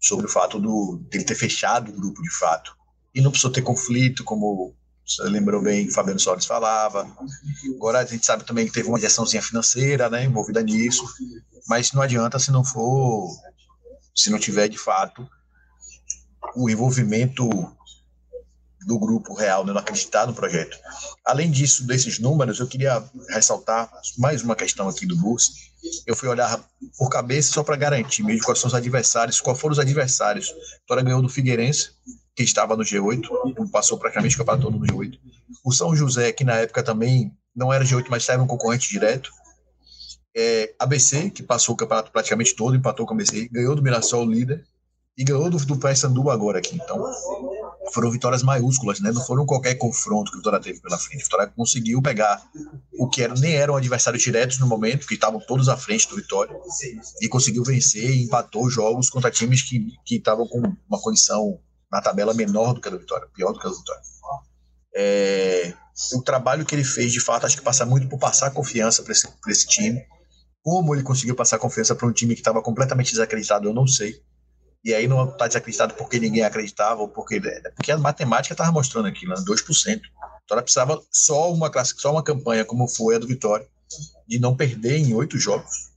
Sobre 0.00 0.26
o 0.26 0.28
fato 0.28 0.60
do, 0.60 1.04
dele 1.10 1.24
ter 1.24 1.34
fechado 1.34 1.90
o 1.90 1.94
grupo, 1.96 2.22
de 2.22 2.30
fato. 2.30 2.76
E 3.12 3.20
não 3.20 3.30
precisou 3.30 3.50
ter 3.50 3.62
conflito, 3.62 4.22
como 4.22 4.72
você 5.06 5.22
lembrou 5.22 5.62
bem, 5.62 5.86
o 5.86 5.92
Fabiano 5.92 6.18
Soares 6.18 6.46
falava. 6.46 7.08
Agora 7.76 8.00
a 8.00 8.04
gente 8.04 8.26
sabe 8.26 8.44
também 8.44 8.66
que 8.66 8.72
teve 8.72 8.88
uma 8.88 8.98
injeçãozinha 8.98 9.40
financeira, 9.40 10.10
né, 10.10 10.24
envolvida 10.24 10.60
nisso, 10.62 11.04
mas 11.68 11.92
não 11.92 12.02
adianta 12.02 12.38
se 12.38 12.50
não 12.50 12.64
for, 12.64 13.30
se 14.14 14.30
não 14.30 14.38
tiver 14.38 14.68
de 14.68 14.78
fato 14.78 15.28
o 16.56 16.68
envolvimento 16.68 17.48
do 18.84 18.98
grupo 18.98 19.34
real, 19.34 19.64
né, 19.64 19.72
não 19.72 19.80
acreditar 19.80 20.26
no 20.26 20.34
projeto. 20.34 20.76
Além 21.24 21.50
disso, 21.50 21.86
desses 21.86 22.18
números, 22.18 22.58
eu 22.58 22.66
queria 22.66 23.02
ressaltar 23.30 23.90
mais 24.18 24.42
uma 24.42 24.56
questão 24.56 24.88
aqui 24.88 25.06
do 25.06 25.16
Bursi. 25.16 25.52
Eu 26.04 26.16
fui 26.16 26.28
olhar 26.28 26.64
por 26.98 27.08
cabeça 27.08 27.52
só 27.52 27.62
para 27.62 27.76
garantir 27.76 28.24
mesmo 28.24 28.44
quais 28.44 28.58
são 28.58 28.68
os 28.68 28.74
adversários, 28.74 29.40
quais 29.40 29.58
foram 29.58 29.72
os 29.72 29.78
adversários. 29.78 30.52
Vitória 30.80 31.02
ganhou 31.02 31.22
do 31.22 31.28
Figueirense, 31.28 31.90
que 32.36 32.42
estava 32.42 32.76
no 32.76 32.84
G8, 32.84 33.70
passou 33.70 33.98
praticamente 33.98 34.34
o 34.34 34.38
campeonato 34.38 34.64
todo 34.64 34.78
no 34.78 34.86
G8. 34.86 35.18
O 35.64 35.72
São 35.72 35.96
José, 35.96 36.30
que 36.32 36.44
na 36.44 36.56
época 36.56 36.82
também 36.82 37.32
não 37.54 37.72
era 37.72 37.82
G8, 37.82 38.04
mas 38.10 38.28
era 38.28 38.42
um 38.42 38.46
concorrente 38.46 38.90
direto. 38.90 39.30
É, 40.36 40.74
ABC, 40.78 41.30
que 41.30 41.42
passou 41.42 41.74
o 41.74 41.78
campeonato 41.78 42.12
praticamente 42.12 42.54
todo, 42.54 42.76
empatou 42.76 43.06
com 43.06 43.14
o 43.14 43.16
ABC, 43.16 43.48
ganhou 43.48 43.74
do 43.74 43.82
Mirassol 43.82 44.26
líder 44.26 44.62
e 45.16 45.24
ganhou 45.24 45.48
do, 45.48 45.56
do 45.56 45.78
Paysandu 45.78 46.28
agora 46.28 46.58
aqui. 46.58 46.74
Então, 46.74 47.10
foram 47.94 48.10
vitórias 48.10 48.42
maiúsculas, 48.42 49.00
né? 49.00 49.10
Não 49.10 49.24
foram 49.24 49.46
qualquer 49.46 49.76
confronto 49.76 50.30
que 50.30 50.36
o 50.36 50.40
Vitória 50.40 50.60
teve 50.60 50.78
pela 50.82 50.98
frente. 50.98 51.22
O 51.22 51.24
Vitória 51.24 51.50
conseguiu 51.56 52.02
pegar 52.02 52.46
o 52.98 53.08
que 53.08 53.22
era, 53.22 53.32
nem 53.32 53.54
eram 53.54 53.76
adversários 53.76 54.22
diretos 54.22 54.58
no 54.58 54.66
momento, 54.66 55.06
que 55.06 55.14
estavam 55.14 55.40
todos 55.40 55.70
à 55.70 55.76
frente 55.78 56.06
do 56.06 56.16
Vitória, 56.16 56.54
e 57.22 57.28
conseguiu 57.28 57.64
vencer 57.64 58.10
e 58.10 58.24
empatou 58.24 58.68
jogos 58.68 59.08
contra 59.08 59.30
times 59.30 59.62
que 59.62 59.96
estavam 60.10 60.46
com 60.46 60.58
uma 60.86 61.00
condição 61.00 61.58
na 61.90 62.00
tabela 62.00 62.34
menor 62.34 62.74
do 62.74 62.80
que 62.80 62.88
a 62.88 62.90
do 62.90 62.98
Vitória, 62.98 63.28
pior 63.34 63.52
do 63.52 63.58
que 63.58 63.66
a 63.66 63.70
do 63.70 63.76
Vitória. 63.76 64.02
É, 64.94 65.74
o 66.14 66.22
trabalho 66.22 66.64
que 66.64 66.74
ele 66.74 66.84
fez, 66.84 67.12
de 67.12 67.20
fato, 67.20 67.46
acho 67.46 67.56
que 67.56 67.62
passa 67.62 67.84
muito 67.84 68.08
por 68.08 68.18
passar 68.18 68.50
confiança 68.50 69.02
para 69.02 69.12
esse, 69.12 69.28
esse 69.48 69.66
time. 69.66 70.02
Como 70.62 70.94
ele 70.94 71.02
conseguiu 71.02 71.34
passar 71.34 71.58
confiança 71.58 71.94
para 71.94 72.06
um 72.06 72.12
time 72.12 72.34
que 72.34 72.40
estava 72.40 72.62
completamente 72.62 73.10
desacreditado, 73.10 73.68
eu 73.68 73.74
não 73.74 73.86
sei. 73.86 74.20
E 74.84 74.94
aí 74.94 75.06
não 75.06 75.28
está 75.28 75.46
desacreditado 75.46 75.94
porque 75.94 76.18
ninguém 76.18 76.44
acreditava, 76.44 77.00
ou 77.00 77.08
porque, 77.08 77.36
é, 77.36 77.70
porque 77.70 77.92
a 77.92 77.98
matemática 77.98 78.54
estava 78.54 78.72
mostrando 78.72 79.06
aquilo, 79.06 79.34
né? 79.34 79.42
2%. 79.46 80.00
Vitória 80.40 80.62
precisava 80.62 81.02
só 81.10 81.52
uma 81.52 81.68
classe, 81.68 81.94
só 81.98 82.12
uma 82.12 82.22
campanha, 82.22 82.64
como 82.64 82.86
foi 82.86 83.16
a 83.16 83.18
do 83.18 83.26
Vitória, 83.26 83.66
de 84.26 84.38
não 84.38 84.56
perder 84.56 84.98
em 84.98 85.12
oito 85.12 85.38
jogos, 85.38 85.90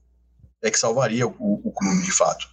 é 0.64 0.72
que 0.72 0.80
salvaria 0.80 1.28
o, 1.28 1.62
o, 1.64 1.72
clube 1.72 2.04
de 2.04 2.12
fato. 2.12 2.48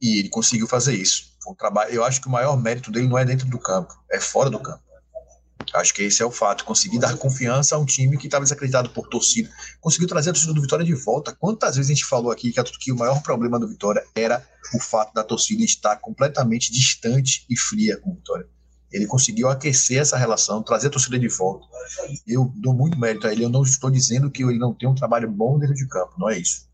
E 0.00 0.20
ele 0.20 0.28
conseguiu 0.28 0.68
fazer 0.68 0.94
isso. 0.94 1.32
Trabalho, 1.54 1.92
eu 1.92 2.04
acho 2.04 2.20
que 2.20 2.28
o 2.28 2.30
maior 2.30 2.56
mérito 2.60 2.90
dele 2.90 3.08
não 3.08 3.18
é 3.18 3.24
dentro 3.24 3.48
do 3.48 3.58
campo, 3.58 3.94
é 4.10 4.20
fora 4.20 4.50
do 4.50 4.58
campo. 4.58 4.82
Acho 5.74 5.94
que 5.94 6.02
esse 6.02 6.22
é 6.22 6.26
o 6.26 6.30
fato. 6.30 6.64
Conseguir 6.64 6.98
dar 6.98 7.16
confiança 7.16 7.76
a 7.76 7.78
um 7.78 7.84
time 7.84 8.16
que 8.16 8.26
estava 8.26 8.44
desacreditado 8.44 8.90
por 8.90 9.08
torcida. 9.08 9.50
Conseguiu 9.80 10.08
trazer 10.08 10.30
a 10.30 10.32
torcida 10.32 10.52
do 10.52 10.60
Vitória 10.60 10.84
de 10.84 10.94
volta. 10.94 11.36
Quantas 11.38 11.76
vezes 11.76 11.90
a 11.90 11.94
gente 11.94 12.06
falou 12.06 12.32
aqui 12.32 12.52
que, 12.52 12.62
que 12.78 12.92
o 12.92 12.96
maior 12.96 13.22
problema 13.22 13.58
do 13.58 13.68
Vitória 13.68 14.04
era 14.14 14.44
o 14.74 14.80
fato 14.80 15.12
da 15.14 15.22
torcida 15.22 15.62
estar 15.62 15.96
completamente 15.96 16.72
distante 16.72 17.44
e 17.48 17.56
fria 17.56 17.96
com 17.98 18.10
o 18.10 18.14
Vitória. 18.14 18.46
Ele 18.90 19.06
conseguiu 19.06 19.48
aquecer 19.48 19.98
essa 19.98 20.16
relação, 20.16 20.62
trazer 20.62 20.88
a 20.88 20.90
torcida 20.90 21.18
de 21.18 21.28
volta. 21.28 21.66
Eu 22.26 22.52
dou 22.56 22.74
muito 22.74 22.98
mérito 22.98 23.26
a 23.28 23.32
ele. 23.32 23.44
Eu 23.44 23.48
não 23.48 23.62
estou 23.62 23.90
dizendo 23.90 24.30
que 24.30 24.42
ele 24.42 24.58
não 24.58 24.74
tem 24.74 24.88
um 24.88 24.94
trabalho 24.94 25.30
bom 25.30 25.58
dentro 25.58 25.76
de 25.76 25.86
campo, 25.86 26.14
não 26.18 26.28
é 26.28 26.38
isso. 26.38 26.68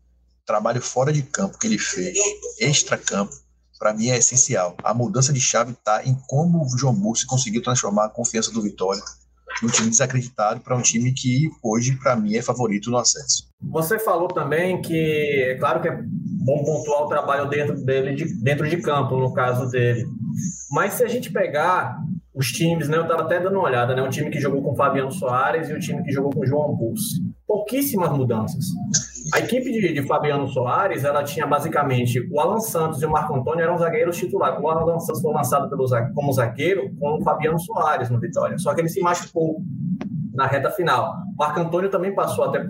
Trabalho 0.45 0.81
fora 0.81 1.13
de 1.13 1.21
campo 1.21 1.59
que 1.59 1.67
ele 1.67 1.77
fez, 1.77 2.17
extra-campo, 2.59 3.35
para 3.77 3.93
mim 3.93 4.09
é 4.09 4.17
essencial. 4.17 4.75
A 4.83 4.93
mudança 4.93 5.31
de 5.31 5.39
chave 5.39 5.71
está 5.71 6.03
em 6.05 6.15
como 6.27 6.63
o 6.63 6.77
João 6.77 6.93
Bursi 6.93 7.25
conseguiu 7.25 7.61
transformar 7.61 8.05
a 8.05 8.09
confiança 8.09 8.51
do 8.51 8.61
Vitória 8.61 9.01
de 9.59 9.65
um 9.65 9.69
time 9.69 9.89
desacreditado 9.89 10.59
para 10.61 10.75
um 10.75 10.81
time 10.81 11.11
que 11.11 11.49
hoje, 11.63 11.95
para 11.95 12.15
mim, 12.15 12.35
é 12.35 12.41
favorito 12.41 12.91
no 12.91 12.97
acesso. 12.97 13.47
Você 13.61 13.97
falou 13.97 14.27
também 14.27 14.81
que, 14.81 15.47
é 15.49 15.55
claro 15.55 15.81
que 15.81 15.87
é 15.87 15.99
bom 16.01 16.63
pontuar 16.63 17.03
o 17.03 17.07
trabalho 17.07 17.49
dentro 17.49 17.75
dele, 17.83 18.13
de, 18.13 18.25
dentro 18.41 18.69
de 18.69 18.77
campo, 18.77 19.17
no 19.17 19.33
caso 19.33 19.69
dele. 19.71 20.05
Mas 20.71 20.93
se 20.93 21.03
a 21.03 21.07
gente 21.07 21.31
pegar 21.31 21.97
os 22.33 22.51
times, 22.51 22.87
né, 22.87 22.97
eu 22.97 23.03
estava 23.03 23.23
até 23.23 23.39
dando 23.39 23.55
uma 23.55 23.63
olhada, 23.63 23.95
né, 23.95 24.01
um 24.01 24.09
time 24.09 24.29
que 24.29 24.39
jogou 24.39 24.61
com 24.61 24.75
Fabiano 24.75 25.11
Soares 25.11 25.69
e 25.69 25.73
o 25.73 25.77
um 25.77 25.79
time 25.79 26.03
que 26.03 26.11
jogou 26.11 26.31
com 26.31 26.45
João 26.45 26.75
Bursi. 26.75 27.23
Pouquíssimas 27.47 28.11
mudanças. 28.11 28.65
A 29.33 29.39
equipe 29.39 29.71
de, 29.71 29.93
de, 29.93 30.01
Fabiano 30.03 30.47
Soares, 30.47 31.03
ela 31.03 31.23
tinha 31.23 31.45
basicamente 31.45 32.19
o 32.31 32.39
Alan 32.39 32.59
Santos 32.59 33.01
e 33.01 33.05
o 33.05 33.11
Marco 33.11 33.35
Antônio 33.35 33.63
eram 33.63 33.77
zagueiros 33.77 34.17
titulares. 34.17 34.59
O 34.61 34.67
Alan 34.67 34.99
Santos 34.99 35.21
foi 35.21 35.33
lançado 35.33 35.69
pelo, 35.69 35.85
como 36.13 36.31
zagueiro 36.31 36.89
com 36.99 37.17
o 37.17 37.23
Fabiano 37.23 37.59
Soares 37.59 38.09
no 38.09 38.19
Vitória. 38.19 38.57
Só 38.57 38.73
que 38.73 38.81
ele 38.81 38.89
se 38.89 39.01
machucou 39.01 39.61
na 40.33 40.47
reta 40.47 40.69
final. 40.69 41.15
O 41.33 41.37
Marco 41.37 41.59
Antônio 41.59 41.89
também 41.89 42.15
passou 42.15 42.45
até 42.45 42.65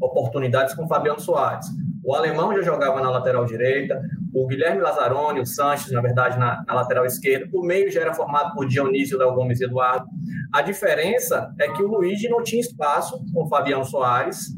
oportunidades 0.00 0.74
com 0.74 0.84
o 0.84 0.88
Fabiano 0.88 1.20
Soares. 1.20 1.66
O 2.04 2.14
alemão 2.14 2.52
já 2.54 2.62
jogava 2.62 3.00
na 3.00 3.08
lateral 3.10 3.44
direita, 3.44 4.02
o 4.34 4.46
Guilherme 4.46 4.80
Lazzaroni, 4.80 5.40
o 5.40 5.46
Sanches, 5.46 5.92
na 5.92 6.00
verdade, 6.00 6.36
na, 6.38 6.64
na, 6.66 6.74
lateral 6.74 7.06
esquerda. 7.06 7.48
O 7.54 7.64
meio 7.64 7.90
já 7.92 8.00
era 8.00 8.12
formado 8.12 8.54
por 8.54 8.66
Dionísio, 8.66 9.16
Léo 9.18 9.34
Gomes 9.34 9.60
e 9.60 9.64
Eduardo. 9.64 10.06
A 10.52 10.62
diferença 10.62 11.54
é 11.60 11.68
que 11.68 11.82
o 11.82 11.86
Luigi 11.86 12.28
não 12.28 12.42
tinha 12.42 12.60
espaço 12.60 13.22
com 13.32 13.44
o 13.44 13.48
Fabiano 13.48 13.84
Soares 13.84 14.48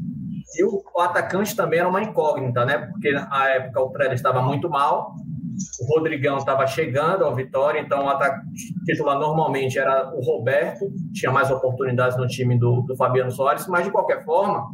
e 0.57 0.63
o, 0.63 0.81
atacante 0.99 1.55
também 1.55 1.79
era 1.79 1.89
uma 1.89 2.01
incógnita, 2.01 2.65
né? 2.65 2.77
Porque 2.77 3.11
na 3.11 3.49
época 3.49 3.81
o 3.81 3.89
Trellis 3.91 4.19
estava 4.19 4.41
muito 4.41 4.69
mal, 4.69 5.15
o 5.79 5.85
Rodrigão 5.95 6.37
estava 6.37 6.65
chegando 6.67 7.23
ao 7.23 7.35
Vitória, 7.35 7.79
então 7.79 8.05
o 8.05 8.09
atacante 8.09 8.73
titular 8.85 9.17
normalmente 9.17 9.77
era 9.79 10.13
o 10.13 10.21
Roberto, 10.21 10.85
tinha 11.13 11.31
mais 11.31 11.49
oportunidades 11.49 12.17
no 12.17 12.27
time 12.27 12.57
do, 12.57 12.81
do 12.81 12.95
Fabiano 12.95 13.31
Soares, 13.31 13.67
mas 13.67 13.85
de 13.85 13.91
qualquer 13.91 14.23
forma, 14.23 14.65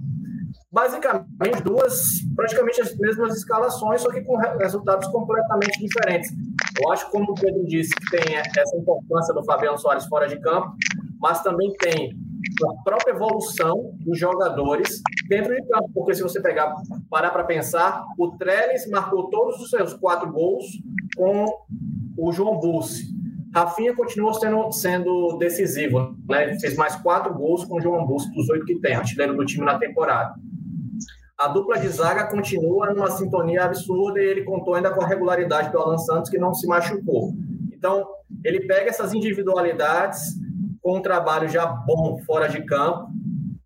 basicamente 0.71 1.61
duas, 1.63 2.21
praticamente 2.35 2.81
as 2.81 2.95
mesmas 2.97 3.35
escalações, 3.35 4.01
só 4.01 4.09
que 4.09 4.21
com 4.21 4.37
resultados 4.37 5.07
completamente 5.09 5.79
diferentes. 5.79 6.31
Eu 6.81 6.91
acho, 6.91 7.09
como 7.11 7.31
o 7.31 7.35
Pedro 7.35 7.63
disse, 7.65 7.93
que 7.93 8.17
tem 8.17 8.35
essa 8.35 8.77
importância 8.77 9.33
do 9.33 9.43
Fabiano 9.43 9.77
Soares 9.77 10.05
fora 10.05 10.27
de 10.27 10.39
campo, 10.39 10.73
mas 11.19 11.43
também 11.43 11.73
tem 11.77 12.11
a 12.69 12.83
própria 12.83 13.11
evolução 13.11 13.93
dos 13.99 14.17
jogadores 14.17 15.01
dentro 15.27 15.55
de 15.55 15.67
campo. 15.67 15.89
Porque 15.93 16.13
se 16.13 16.21
você 16.21 16.41
pegar, 16.41 16.73
parar 17.09 17.31
para 17.31 17.43
pensar, 17.43 18.05
o 18.17 18.31
Trellis 18.31 18.89
marcou 18.89 19.29
todos 19.29 19.59
os 19.61 19.69
seus 19.69 19.93
quatro 19.93 20.31
gols 20.31 20.65
com 21.15 21.45
o 22.17 22.31
João 22.31 22.59
Bussi. 22.59 23.11
Rafinha 23.53 23.93
continuou 23.93 24.33
sendo, 24.33 24.71
sendo 24.71 25.37
decisivo, 25.37 26.15
né? 26.29 26.57
fez 26.59 26.75
mais 26.75 26.95
quatro 26.95 27.33
gols 27.33 27.65
com 27.65 27.77
o 27.77 27.81
João 27.81 28.05
Bussi 28.05 28.31
dos 28.31 28.49
oito 28.49 28.65
que 28.65 28.79
tem, 28.79 28.95
artilheiro 28.95 29.35
do 29.35 29.45
time 29.45 29.65
na 29.65 29.77
temporada. 29.77 30.35
A 31.37 31.47
dupla 31.47 31.77
de 31.79 31.87
zaga 31.89 32.27
continua 32.27 32.93
numa 32.93 33.09
sintonia 33.11 33.65
absurda 33.65 34.21
e 34.21 34.25
ele 34.25 34.43
contou 34.43 34.75
ainda 34.75 34.91
com 34.91 35.03
a 35.03 35.07
regularidade 35.07 35.71
do 35.71 35.79
Alan 35.79 35.97
Santos, 35.97 36.29
que 36.29 36.37
não 36.37 36.53
se 36.53 36.67
machucou. 36.67 37.33
Então, 37.73 38.07
ele 38.45 38.61
pega 38.61 38.89
essas 38.89 39.13
individualidades 39.13 40.35
com 40.81 40.97
um 40.97 41.01
trabalho 41.01 41.47
já 41.47 41.65
bom 41.65 42.17
fora 42.25 42.47
de 42.47 42.63
campo. 42.65 43.09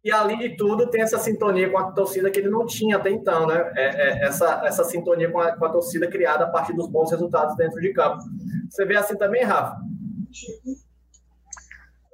E, 0.03 0.11
além 0.11 0.37
de 0.37 0.55
tudo, 0.55 0.87
tem 0.87 1.01
essa 1.01 1.17
sintonia 1.17 1.67
com 1.67 1.79
a 1.79 1.91
torcida 1.91 2.29
que 2.29 2.39
ele 2.39 2.49
não 2.49 2.65
tinha 2.65 2.97
até 2.97 3.09
então, 3.09 3.47
né? 3.47 3.71
É, 3.75 3.85
é, 3.85 4.27
essa, 4.27 4.61
essa 4.63 4.83
sintonia 4.83 5.31
com 5.31 5.39
a, 5.39 5.53
com 5.53 5.65
a 5.65 5.69
torcida 5.69 6.07
criada 6.07 6.43
a 6.43 6.49
partir 6.49 6.73
dos 6.73 6.87
bons 6.87 7.09
resultados 7.09 7.55
dentro 7.55 7.81
de 7.81 7.91
campo. 7.91 8.23
Você 8.69 8.85
vê 8.85 8.95
assim 8.97 9.17
também, 9.17 9.43
Rafa? 9.43 9.77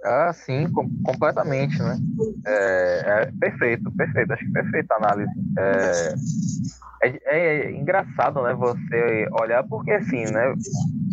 Ah, 0.05 0.31
sim, 0.33 0.71
com, 0.71 0.89
completamente, 1.03 1.77
né? 1.79 1.97
É, 2.47 3.03
é, 3.05 3.31
perfeito, 3.39 3.91
perfeito, 3.91 4.33
acho 4.33 4.45
que 4.45 4.51
perfeita 4.51 4.93
a 4.93 4.97
análise. 4.97 5.31
É, 5.59 6.15
é, 7.03 7.19
é, 7.25 7.71
engraçado, 7.71 8.41
né, 8.43 8.53
você 8.53 9.27
olhar, 9.41 9.63
porque 9.67 9.91
assim, 9.91 10.23
né, 10.25 10.53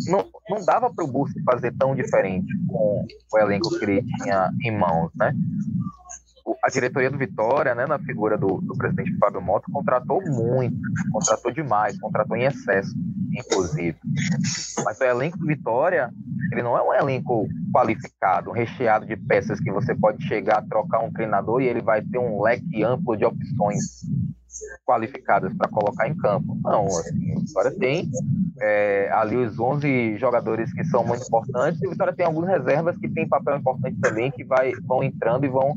não, 0.07 0.25
não 0.49 0.65
dava 0.65 0.93
para 0.93 1.03
o 1.03 1.07
Bussi 1.07 1.41
fazer 1.43 1.73
tão 1.77 1.95
diferente 1.95 2.51
com 2.67 3.05
o 3.33 3.39
elenco 3.39 3.69
que 3.77 3.85
ele 3.85 4.03
tinha 4.21 4.51
em 4.63 4.77
mãos, 4.77 5.11
né? 5.15 5.33
a 6.63 6.69
diretoria 6.69 7.09
do 7.09 7.17
Vitória, 7.17 7.75
né, 7.75 7.85
na 7.85 7.99
figura 7.99 8.37
do, 8.37 8.59
do 8.61 8.75
presidente 8.75 9.15
Fábio 9.17 9.41
Mota, 9.41 9.65
contratou 9.71 10.21
muito, 10.21 10.77
contratou 11.11 11.51
demais, 11.51 11.99
contratou 11.99 12.35
em 12.35 12.43
excesso, 12.43 12.93
inclusive. 13.31 13.97
Mas 14.83 14.99
o 14.99 15.03
elenco 15.03 15.37
do 15.37 15.45
Vitória, 15.45 16.09
ele 16.51 16.63
não 16.63 16.77
é 16.77 16.81
um 16.81 16.93
elenco 16.93 17.47
qualificado, 17.71 18.51
recheado 18.51 19.05
de 19.05 19.15
peças 19.15 19.59
que 19.59 19.71
você 19.71 19.93
pode 19.95 20.25
chegar, 20.27 20.65
trocar 20.67 20.99
um 20.99 21.11
treinador 21.11 21.61
e 21.61 21.67
ele 21.67 21.81
vai 21.81 22.01
ter 22.01 22.17
um 22.17 22.41
leque 22.41 22.83
amplo 22.83 23.15
de 23.15 23.25
opções 23.25 24.03
qualificadas 24.85 25.53
para 25.53 25.69
colocar 25.69 26.07
em 26.07 26.15
campo. 26.15 26.57
Não, 26.63 26.85
assim, 26.85 27.33
a 27.33 27.39
Vitória 27.39 27.71
tem 27.71 28.09
é, 28.59 29.09
ali 29.11 29.35
os 29.37 29.59
11 29.59 30.17
jogadores 30.17 30.73
que 30.73 30.83
são 30.85 31.03
muito 31.03 31.25
importantes 31.25 31.81
e 31.81 31.87
a 31.87 31.89
Vitória 31.89 32.13
tem 32.13 32.25
algumas 32.25 32.49
reservas 32.49 32.97
que 32.97 33.09
têm 33.09 33.27
papel 33.27 33.57
importante 33.57 33.99
também, 33.99 34.31
que 34.31 34.43
vai, 34.43 34.71
vão 34.83 35.03
entrando 35.03 35.45
e 35.45 35.49
vão, 35.49 35.75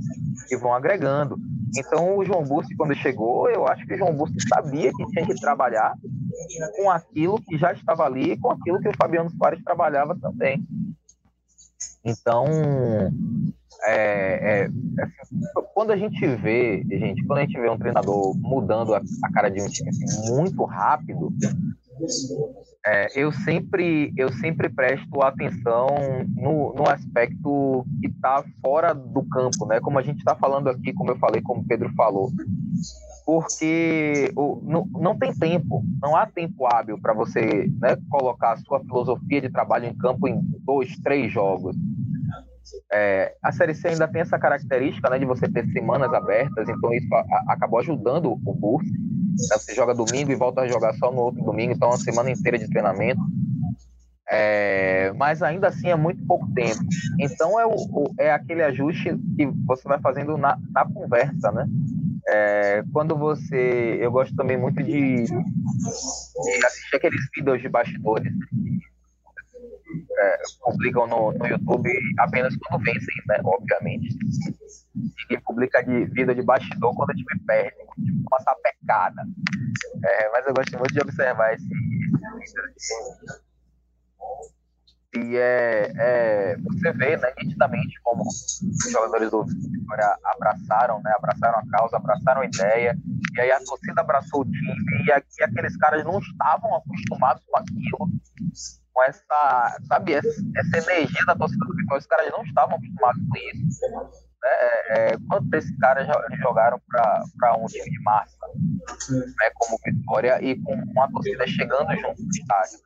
e 0.51 0.57
vão 0.57 0.75
agregando. 0.75 1.39
Então, 1.77 2.19
o 2.19 2.25
João 2.25 2.43
Bussi, 2.43 2.77
quando 2.77 2.95
chegou, 2.95 3.49
eu 3.49 3.67
acho 3.67 3.87
que 3.87 3.95
o 3.95 3.99
João 3.99 4.15
Bussi 4.15 4.37
sabia 4.47 4.93
que 4.93 5.07
tinha 5.07 5.25
que 5.25 5.35
trabalhar 5.41 5.95
com 6.77 6.91
aquilo 6.91 7.41
que 7.41 7.57
já 7.57 7.73
estava 7.73 8.05
ali 8.05 8.33
e 8.33 8.39
com 8.39 8.51
aquilo 8.51 8.81
que 8.81 8.89
o 8.89 8.97
Fabiano 8.97 9.31
Soares 9.31 9.63
trabalhava 9.65 10.19
também. 10.21 10.63
Então, 12.05 12.45
é, 13.85 14.65
é, 14.65 14.71
assim, 15.03 15.41
quando 15.75 15.91
a 15.91 15.97
gente 15.97 16.25
vê, 16.37 16.85
gente, 16.89 17.25
quando 17.25 17.41
a 17.41 17.43
gente 17.43 17.59
vê 17.59 17.69
um 17.69 17.79
treinador 17.79 18.37
mudando 18.39 18.95
a, 18.95 18.99
a 18.99 19.33
cara 19.33 19.51
de 19.51 19.61
um 19.61 19.67
time 19.67 19.91
assim, 19.91 20.33
muito 20.33 20.65
rápido, 20.65 21.33
é, 22.85 23.21
eu 23.21 23.31
sempre 23.31 24.13
eu 24.17 24.33
sempre 24.33 24.69
presto 24.69 25.23
atenção 25.23 25.87
no, 26.35 26.75
no 26.75 26.89
aspecto 26.89 27.85
que 28.01 28.09
está 28.09 28.45
fora 28.61 28.93
do 28.93 29.23
campo, 29.25 29.67
né? 29.67 29.81
Como 29.81 29.99
a 29.99 30.03
gente 30.03 30.19
está 30.19 30.35
falando 30.35 30.69
aqui, 30.69 30.93
como 30.93 31.11
eu 31.11 31.19
falei, 31.19 31.41
como 31.43 31.61
o 31.61 31.67
Pedro 31.67 31.93
falou, 31.95 32.31
porque 33.25 34.33
o, 34.37 34.61
não, 34.65 34.85
não 34.87 35.17
tem 35.17 35.33
tempo, 35.33 35.85
não 36.01 36.17
há 36.17 36.27
tempo 36.27 36.67
hábil 36.67 36.99
para 37.01 37.13
você 37.13 37.71
né, 37.81 37.97
colocar 38.11 38.53
a 38.53 38.57
sua 38.59 38.81
filosofia 38.81 39.41
de 39.41 39.51
trabalho 39.51 39.87
em 39.87 39.95
campo 39.95 40.27
em 40.27 40.41
dois, 40.65 40.97
três 40.99 41.33
jogos. 41.33 41.77
É, 42.93 43.35
a 43.43 43.53
Série 43.53 43.75
C 43.75 43.89
ainda 43.89 44.09
tem 44.09 44.23
essa 44.23 44.39
característica 44.39 45.09
né, 45.11 45.19
de 45.19 45.25
você 45.25 45.49
ter 45.49 45.67
semanas 45.73 46.13
abertas, 46.13 46.69
então 46.69 46.93
isso 46.93 47.13
a, 47.15 47.21
a, 47.21 47.45
acabou 47.49 47.81
ajudando 47.81 48.33
o 48.33 48.57
curso. 48.61 48.91
Né, 48.91 49.57
você 49.57 49.75
joga 49.75 49.95
domingo 49.95 50.31
e 50.31 50.37
volta 50.37 50.63
a 50.63 50.69
jogar 50.69 50.95
só 50.95 51.11
no 51.11 51.21
outro 51.21 51.43
domingo, 51.43 51.73
então 51.73 51.89
é 51.89 51.93
uma 51.93 51.99
semana 51.99 52.31
inteira 52.31 52.59
de 52.59 52.69
treinamento. 52.69 53.21
É, 54.31 55.13
mas 55.17 55.43
ainda 55.43 55.69
assim 55.69 55.89
é 55.89 55.97
muito 55.97 56.25
pouco 56.27 56.51
tempo. 56.55 56.81
Então 57.21 57.61
é, 57.61 57.67
o, 57.67 57.75
o, 57.75 58.15
é 58.19 58.33
aquele 58.33 58.63
ajuste 58.63 59.15
que 59.37 59.47
você 59.67 59.87
vai 59.87 60.01
fazendo 60.01 60.39
na, 60.39 60.59
na 60.71 60.87
conversa, 60.87 61.53
né? 61.53 61.67
É, 62.29 62.85
quando 62.93 63.17
você. 63.17 63.99
Eu 64.01 64.13
gosto 64.13 64.35
também 64.37 64.57
muito 64.57 64.83
de, 64.83 65.25
de 65.25 66.65
assistir 66.65 66.97
aqueles 66.97 67.21
vídeos 67.35 67.61
de 67.61 67.69
bastidores 67.69 68.33
é, 70.23 70.39
publicam 70.61 71.07
no, 71.07 71.33
no 71.33 71.47
YouTube 71.47 71.91
apenas 72.19 72.55
quando 72.57 72.83
vencem, 72.83 73.15
né? 73.29 73.41
Obviamente. 73.45 74.09
que 75.29 75.39
publica 75.41 75.83
de 75.83 76.05
vida 76.07 76.35
de 76.35 76.43
bastidor 76.43 76.95
quando 76.95 77.11
o 77.11 77.15
time 77.15 77.41
perde, 77.47 77.77
tipo, 77.77 78.29
uma 78.31 78.41
sapecada. 78.41 79.23
É, 80.05 80.31
mas 80.31 80.47
eu 80.47 80.55
gosto 80.55 80.79
muito 80.79 80.93
de 80.93 81.01
observar 81.01 81.55
esse 81.55 81.67
e 85.15 85.37
é, 85.37 85.93
é, 85.95 86.57
você 86.57 86.91
vê 86.93 87.19
né, 87.19 87.31
nitidamente 87.43 88.01
como 88.03 88.23
os 88.23 88.91
jogadores 88.91 89.31
do 89.31 89.45
Vitória 89.45 90.17
abraçaram, 90.25 91.03
né, 91.03 91.13
abraçaram 91.15 91.59
a 91.59 91.69
causa, 91.71 91.97
abraçaram 91.99 92.41
a 92.41 92.47
ideia, 92.47 92.97
e 93.35 93.41
aí 93.41 93.51
a 93.51 93.61
torcida 93.63 94.01
abraçou 94.01 94.41
o 94.41 94.45
time, 94.45 95.05
e, 95.07 95.13
aqui, 95.13 95.43
aqueles 95.43 95.77
caras 95.77 96.03
não 96.05 96.19
estavam 96.19 96.77
acostumados 96.77 97.45
com 97.47 97.59
aquilo, 97.59 98.09
com 98.93 99.03
essa, 99.05 99.77
sabe, 99.89 100.15
essa, 100.15 100.29
essa 100.57 100.91
energia 100.91 101.25
da 101.27 101.35
torcida 101.35 101.65
do 101.65 101.77
Vitória, 101.77 102.01
os 102.01 102.07
caras 102.07 102.31
não 102.31 102.43
estavam 102.45 102.77
acostumados 102.77 103.23
com 103.29 103.37
isso. 103.37 103.81
É, 104.45 105.13
é, 105.13 105.17
quantos 105.29 105.49
desses 105.51 105.79
caras 105.79 106.07
jogaram 106.43 106.81
para 106.89 107.57
um 107.57 107.67
time 107.67 107.89
de 107.91 108.03
massa, 108.03 108.37
né, 109.11 109.51
como 109.55 109.79
Vitória, 109.85 110.43
e 110.43 110.61
com 110.63 110.75
uma 110.75 111.11
torcida 111.13 111.47
chegando 111.47 111.93
junto 111.97 112.23
no 112.23 112.29
estádio. 112.29 112.79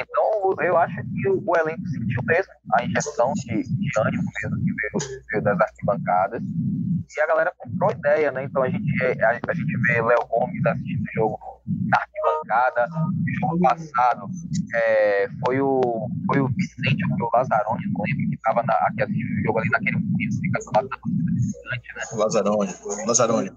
Então, 0.00 0.54
eu 0.64 0.76
acho 0.76 0.96
que 0.96 1.28
o, 1.28 1.56
elenco 1.56 1.86
sentiu 1.88 2.22
mesmo 2.24 2.52
a 2.74 2.84
injeção 2.84 3.32
de, 3.34 3.62
de 3.62 4.00
ânimo 4.00 4.24
mesmo 4.42 4.56
que 4.58 4.74
veio, 4.74 5.22
veio, 5.30 5.42
das 5.42 5.60
arquibancadas. 5.60 6.42
E 6.42 7.20
a 7.20 7.26
galera 7.26 7.52
comprou 7.56 7.90
ideia, 7.90 8.30
né? 8.30 8.44
Então, 8.44 8.62
a 8.62 8.68
gente, 8.68 9.04
a, 9.22 9.30
a 9.30 9.54
gente 9.54 9.80
vê 9.86 10.02
Léo 10.02 10.26
Gomes 10.28 10.66
assistindo 10.66 11.02
o 11.02 11.12
jogo 11.14 11.57
na 11.88 11.98
arquibancada. 11.98 12.88
O 12.96 13.40
jogo 13.40 13.60
passado 13.60 14.28
é, 14.74 15.28
foi, 15.44 15.60
o, 15.60 16.08
foi 16.26 16.40
o 16.40 16.48
Vicente, 16.48 17.04
ou 17.04 17.18
foi 17.18 17.26
o 17.26 17.30
Lazzaroni, 17.34 17.84
não 17.86 18.04
lembro, 18.04 18.28
que 18.28 18.34
estava 18.34 18.60
aqui 18.60 19.02
assistindo 19.02 19.38
o 19.38 19.42
jogo 19.42 19.58
ali 19.58 19.68
naquele 19.70 19.96
momento, 19.96 20.40
fica 20.40 20.58
do 20.58 20.70
lado 20.74 20.88
da 20.88 20.96
distante, 21.34 21.88
né? 21.94 22.02
Lazzaroni. 22.12 22.74
Lazzaroni. 23.06 23.50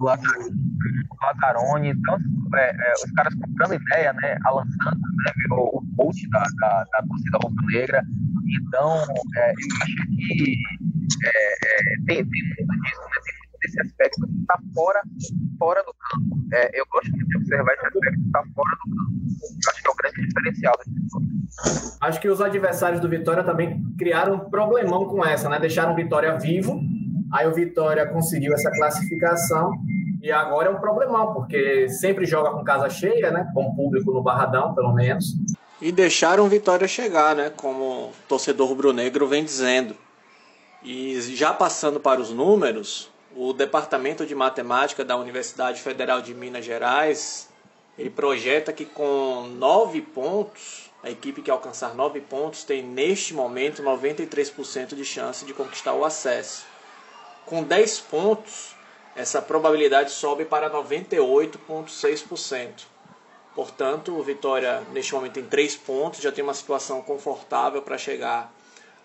Lazzaroni. 1.21 1.89
Então, 1.89 2.17
é, 2.55 2.69
é, 2.69 2.93
os 2.93 3.11
caras 3.11 3.33
comprando 3.35 3.73
ideia, 3.73 4.13
né? 4.13 4.37
Alan 4.45 4.65
Santos, 4.83 5.11
né? 5.25 5.33
Virou 5.37 5.69
o 5.73 5.95
coach 5.97 6.29
da, 6.29 6.43
da, 6.59 6.85
da 6.91 7.07
torcida 7.07 7.37
rubro-negra. 7.43 8.03
Então, 8.67 8.97
é, 9.35 9.51
eu 9.51 9.67
acho 9.83 9.95
que 10.15 10.57
é, 11.23 11.29
é, 11.29 11.95
tem, 12.07 12.25
tem 12.25 12.65
muito 12.65 12.81
disso, 12.81 13.01
né? 13.01 13.20
Desse 13.71 13.81
aspecto 13.81 14.27
que 14.27 14.41
está 14.41 14.59
fora, 14.75 15.01
fora 15.57 15.81
do 15.83 15.93
campo. 15.93 16.41
É, 16.53 16.79
eu 16.79 16.85
gosto 16.91 17.09
muito 17.11 17.27
de 17.27 17.37
observar 17.37 17.73
esse 17.73 17.85
aspecto 17.85 18.19
que 18.19 18.25
está 18.27 18.43
fora 18.53 18.69
do 18.83 18.95
campo. 18.95 19.11
Eu 19.41 19.71
acho 19.71 19.81
que 19.81 19.87
é 19.87 19.91
o 19.91 19.95
grande 19.95 20.27
diferencial 20.27 20.75
desse 20.77 21.97
Acho 22.01 22.19
que 22.19 22.29
os 22.29 22.41
adversários 22.41 22.99
do 22.99 23.07
Vitória 23.07 23.43
também 23.43 23.81
criaram 23.97 24.35
um 24.35 24.49
problemão 24.49 25.05
com 25.05 25.25
essa, 25.25 25.47
né? 25.47 25.59
Deixaram 25.59 25.93
o 25.93 25.95
Vitória 25.95 26.37
vivo. 26.37 26.81
Aí 27.31 27.47
o 27.47 27.53
Vitória 27.53 28.05
conseguiu 28.07 28.53
essa 28.53 28.69
classificação 28.71 29.71
e 30.21 30.31
agora 30.31 30.67
é 30.67 30.71
um 30.71 30.79
problemão, 30.79 31.33
porque 31.33 31.87
sempre 31.87 32.25
joga 32.25 32.51
com 32.51 32.63
casa 32.63 32.89
cheia, 32.89 33.31
né? 33.31 33.49
Com 33.53 33.73
público 33.73 34.11
no 34.11 34.21
Barradão, 34.21 34.75
pelo 34.75 34.93
menos. 34.93 35.37
E 35.81 35.91
deixaram 35.93 36.49
Vitória 36.49 36.87
chegar, 36.87 37.35
né? 37.35 37.49
Como 37.49 37.83
o 37.83 38.11
torcedor 38.27 38.67
rubro-negro 38.67 39.27
vem 39.27 39.45
dizendo. 39.45 39.95
E 40.83 41.19
já 41.21 41.53
passando 41.53 41.99
para 41.99 42.19
os 42.19 42.31
números, 42.31 43.09
o 43.35 43.53
Departamento 43.53 44.25
de 44.25 44.35
Matemática 44.35 45.05
da 45.05 45.15
Universidade 45.15 45.81
Federal 45.81 46.21
de 46.21 46.33
Minas 46.33 46.65
Gerais 46.65 47.49
ele 47.97 48.09
projeta 48.09 48.73
que 48.73 48.85
com 48.85 49.43
nove 49.57 50.01
pontos, 50.01 50.89
a 51.03 51.09
equipe 51.09 51.41
que 51.41 51.51
alcançar 51.51 51.93
nove 51.93 52.21
pontos 52.21 52.63
tem 52.63 52.81
neste 52.81 53.33
momento 53.33 53.83
93% 53.83 54.95
de 54.95 55.05
chance 55.05 55.45
de 55.45 55.53
conquistar 55.53 55.93
o 55.93 56.05
acesso. 56.05 56.65
Com 57.45 57.63
10 57.63 57.99
pontos, 58.01 58.75
essa 59.15 59.41
probabilidade 59.41 60.11
sobe 60.11 60.45
para 60.45 60.69
98,6%. 60.69 62.83
Portanto, 63.53 64.17
o 64.17 64.23
Vitória 64.23 64.81
neste 64.93 65.13
momento 65.13 65.33
tem 65.33 65.45
3 65.45 65.75
pontos, 65.75 66.21
já 66.21 66.31
tem 66.31 66.43
uma 66.43 66.53
situação 66.53 67.01
confortável 67.01 67.81
para 67.81 67.97
chegar 67.97 68.53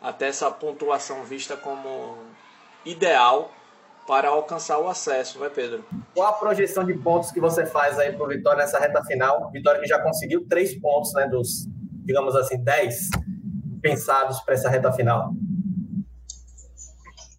até 0.00 0.28
essa 0.28 0.48
pontuação 0.50 1.24
vista 1.24 1.56
como 1.56 2.16
ideal 2.84 3.50
para 4.06 4.28
alcançar 4.28 4.78
o 4.78 4.88
acesso, 4.88 5.38
né, 5.40 5.48
Pedro? 5.48 5.84
Qual 6.14 6.26
a 6.28 6.32
projeção 6.32 6.84
de 6.84 6.94
pontos 6.94 7.30
que 7.30 7.40
você 7.40 7.66
faz 7.66 7.98
aí 7.98 8.12
para 8.12 8.24
o 8.24 8.28
Vitória 8.28 8.62
nessa 8.62 8.78
reta 8.78 9.04
final? 9.04 9.50
Vitória 9.50 9.80
que 9.80 9.86
já 9.86 9.98
conseguiu 10.00 10.46
3 10.48 10.80
pontos, 10.80 11.12
né, 11.14 11.26
dos, 11.26 11.66
digamos 12.04 12.34
assim, 12.36 12.62
10 12.62 13.10
pensados 13.82 14.40
para 14.40 14.54
essa 14.54 14.68
reta 14.70 14.92
final. 14.92 15.32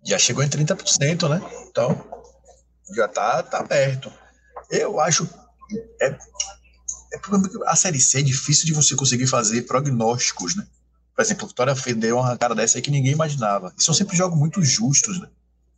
Já 0.03 0.17
chegou 0.17 0.43
em 0.43 0.49
30%, 0.49 1.29
né? 1.29 1.41
Então, 1.69 2.01
já 2.95 3.07
tá, 3.07 3.43
tá 3.43 3.63
perto. 3.63 4.11
Eu 4.69 4.99
acho. 4.99 5.27
É, 6.01 6.07
é 6.07 6.17
a 7.65 7.75
Série 7.75 7.99
C 7.99 8.19
é 8.19 8.23
difícil 8.23 8.65
de 8.65 8.73
você 8.73 8.95
conseguir 8.95 9.27
fazer 9.27 9.63
prognósticos, 9.63 10.55
né? 10.55 10.65
Por 11.15 11.21
exemplo, 11.21 11.45
o 11.45 11.47
Vitória 11.47 11.73
deu 11.95 12.17
uma 12.17 12.25
arrancada 12.25 12.53
dessa 12.53 12.77
aí 12.77 12.81
que 12.81 12.91
ninguém 12.91 13.11
imaginava. 13.11 13.73
E 13.77 13.83
são 13.83 13.93
sempre 13.93 14.15
jogos 14.15 14.37
muito 14.37 14.63
justos, 14.63 15.19
né? 15.19 15.27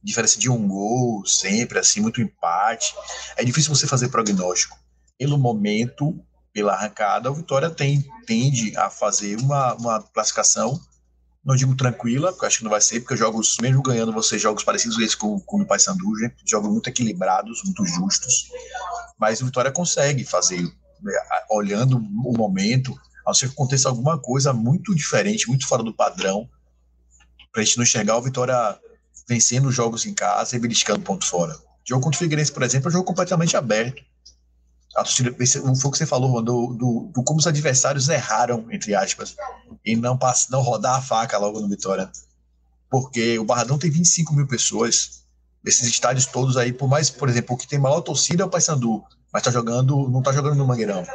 Diferença 0.04 0.40
de 0.40 0.50
um 0.50 0.68
gol, 0.68 1.26
sempre, 1.26 1.80
assim, 1.80 2.00
muito 2.00 2.22
empate. 2.22 2.94
É 3.36 3.44
difícil 3.44 3.74
você 3.74 3.86
fazer 3.86 4.10
prognóstico. 4.10 4.78
Pelo 5.18 5.38
momento, 5.38 6.18
pela 6.54 6.74
arrancada, 6.74 7.32
o 7.32 7.36
Vitória 7.36 7.70
tem, 7.70 8.06
tende 8.26 8.76
a 8.78 8.90
fazer 8.90 9.38
uma, 9.38 9.74
uma 9.76 10.02
classificação 10.02 10.80
não 11.44 11.56
digo 11.56 11.76
tranquila, 11.76 12.32
porque 12.32 12.46
acho 12.46 12.58
que 12.60 12.64
não 12.64 12.72
vai 12.72 12.82
ser, 12.82 13.00
porque 13.00 13.16
jogos, 13.16 13.58
mesmo 13.62 13.82
ganhando 13.82 14.12
você 14.12 14.38
jogos 14.38 14.64
parecidos 14.64 15.00
esse 15.00 15.16
com, 15.16 15.40
com 15.40 15.62
o 15.62 15.66
Paysandu, 15.66 16.06
jogos 16.46 16.70
muito 16.70 16.90
equilibrados, 16.90 17.64
muito 17.64 17.86
justos, 17.86 18.50
mas 19.18 19.42
o 19.42 19.46
Vitória 19.46 19.72
consegue 19.72 20.24
fazer, 20.24 20.62
né, 21.02 21.14
olhando 21.50 21.98
o 21.98 22.38
momento, 22.38 22.94
a 23.26 23.30
não 23.30 23.34
ser 23.34 23.48
que 23.48 23.54
aconteça 23.54 23.90
alguma 23.90 24.20
coisa 24.20 24.54
muito 24.54 24.94
diferente, 24.94 25.48
muito 25.48 25.68
fora 25.68 25.82
do 25.82 25.94
padrão, 25.94 26.48
para 27.52 27.62
a 27.62 27.66
gente 27.66 27.78
não 27.78 27.84
enxergar 27.84 28.18
o 28.18 28.22
Vitória 28.22 28.78
vencendo 29.30 29.72
jogos 29.72 30.08
em 30.08 30.14
casa 30.14 30.56
e 30.56 30.60
beliscando 30.60 31.02
ponto 31.02 31.24
fora. 31.24 31.54
O 31.54 31.88
jogo 31.88 32.04
contra 32.04 32.18
o 32.18 32.20
Figueirense, 32.20 32.52
por 32.52 32.64
exemplo, 32.64 32.88
é 32.88 32.90
um 32.90 32.94
jogo 32.94 33.06
completamente 33.06 33.56
aberto. 33.56 34.04
A 34.96 35.04
torcida, 35.04 35.32
foi 35.32 35.62
o 35.62 35.92
que 35.92 35.98
você 36.00 36.06
falou, 36.06 36.42
do, 36.42 36.74
do, 36.74 37.12
do, 37.14 37.24
como 37.24 37.40
os 37.40 37.46
adversários 37.46 38.10
erraram, 38.10 38.66
entre 38.72 38.96
aspas, 38.96 39.36
em 39.86 39.96
não, 39.96 40.18
não 40.50 40.62
rodar 40.62 40.96
a 40.96 41.02
faca 41.02 41.38
logo 41.38 41.60
no 41.60 41.70
Vitória. 41.70 42.12
Porque 42.90 43.38
o 43.38 43.46
Barradão 43.46 43.78
tem 43.78 43.92
25 43.92 44.34
mil 44.34 44.48
pessoas. 44.48 45.24
Esses 45.64 45.88
estádios 45.88 46.26
todos 46.26 46.58
aí, 46.58 46.74
por 46.74 46.90
mais, 46.90 47.12
por 47.12 47.30
exemplo, 47.30 47.54
o 47.54 47.58
que 47.58 47.68
tem 47.68 47.78
maior 47.78 48.02
torcida 48.02 48.42
é 48.42 48.46
o 48.46 48.50
Paysandu, 48.50 49.04
mas 49.32 49.44
tá 49.44 49.52
jogando, 49.52 50.10
não 50.10 50.24
tá 50.24 50.34
jogando 50.34 50.56
no 50.56 50.66
Mangueirão. 50.66 51.06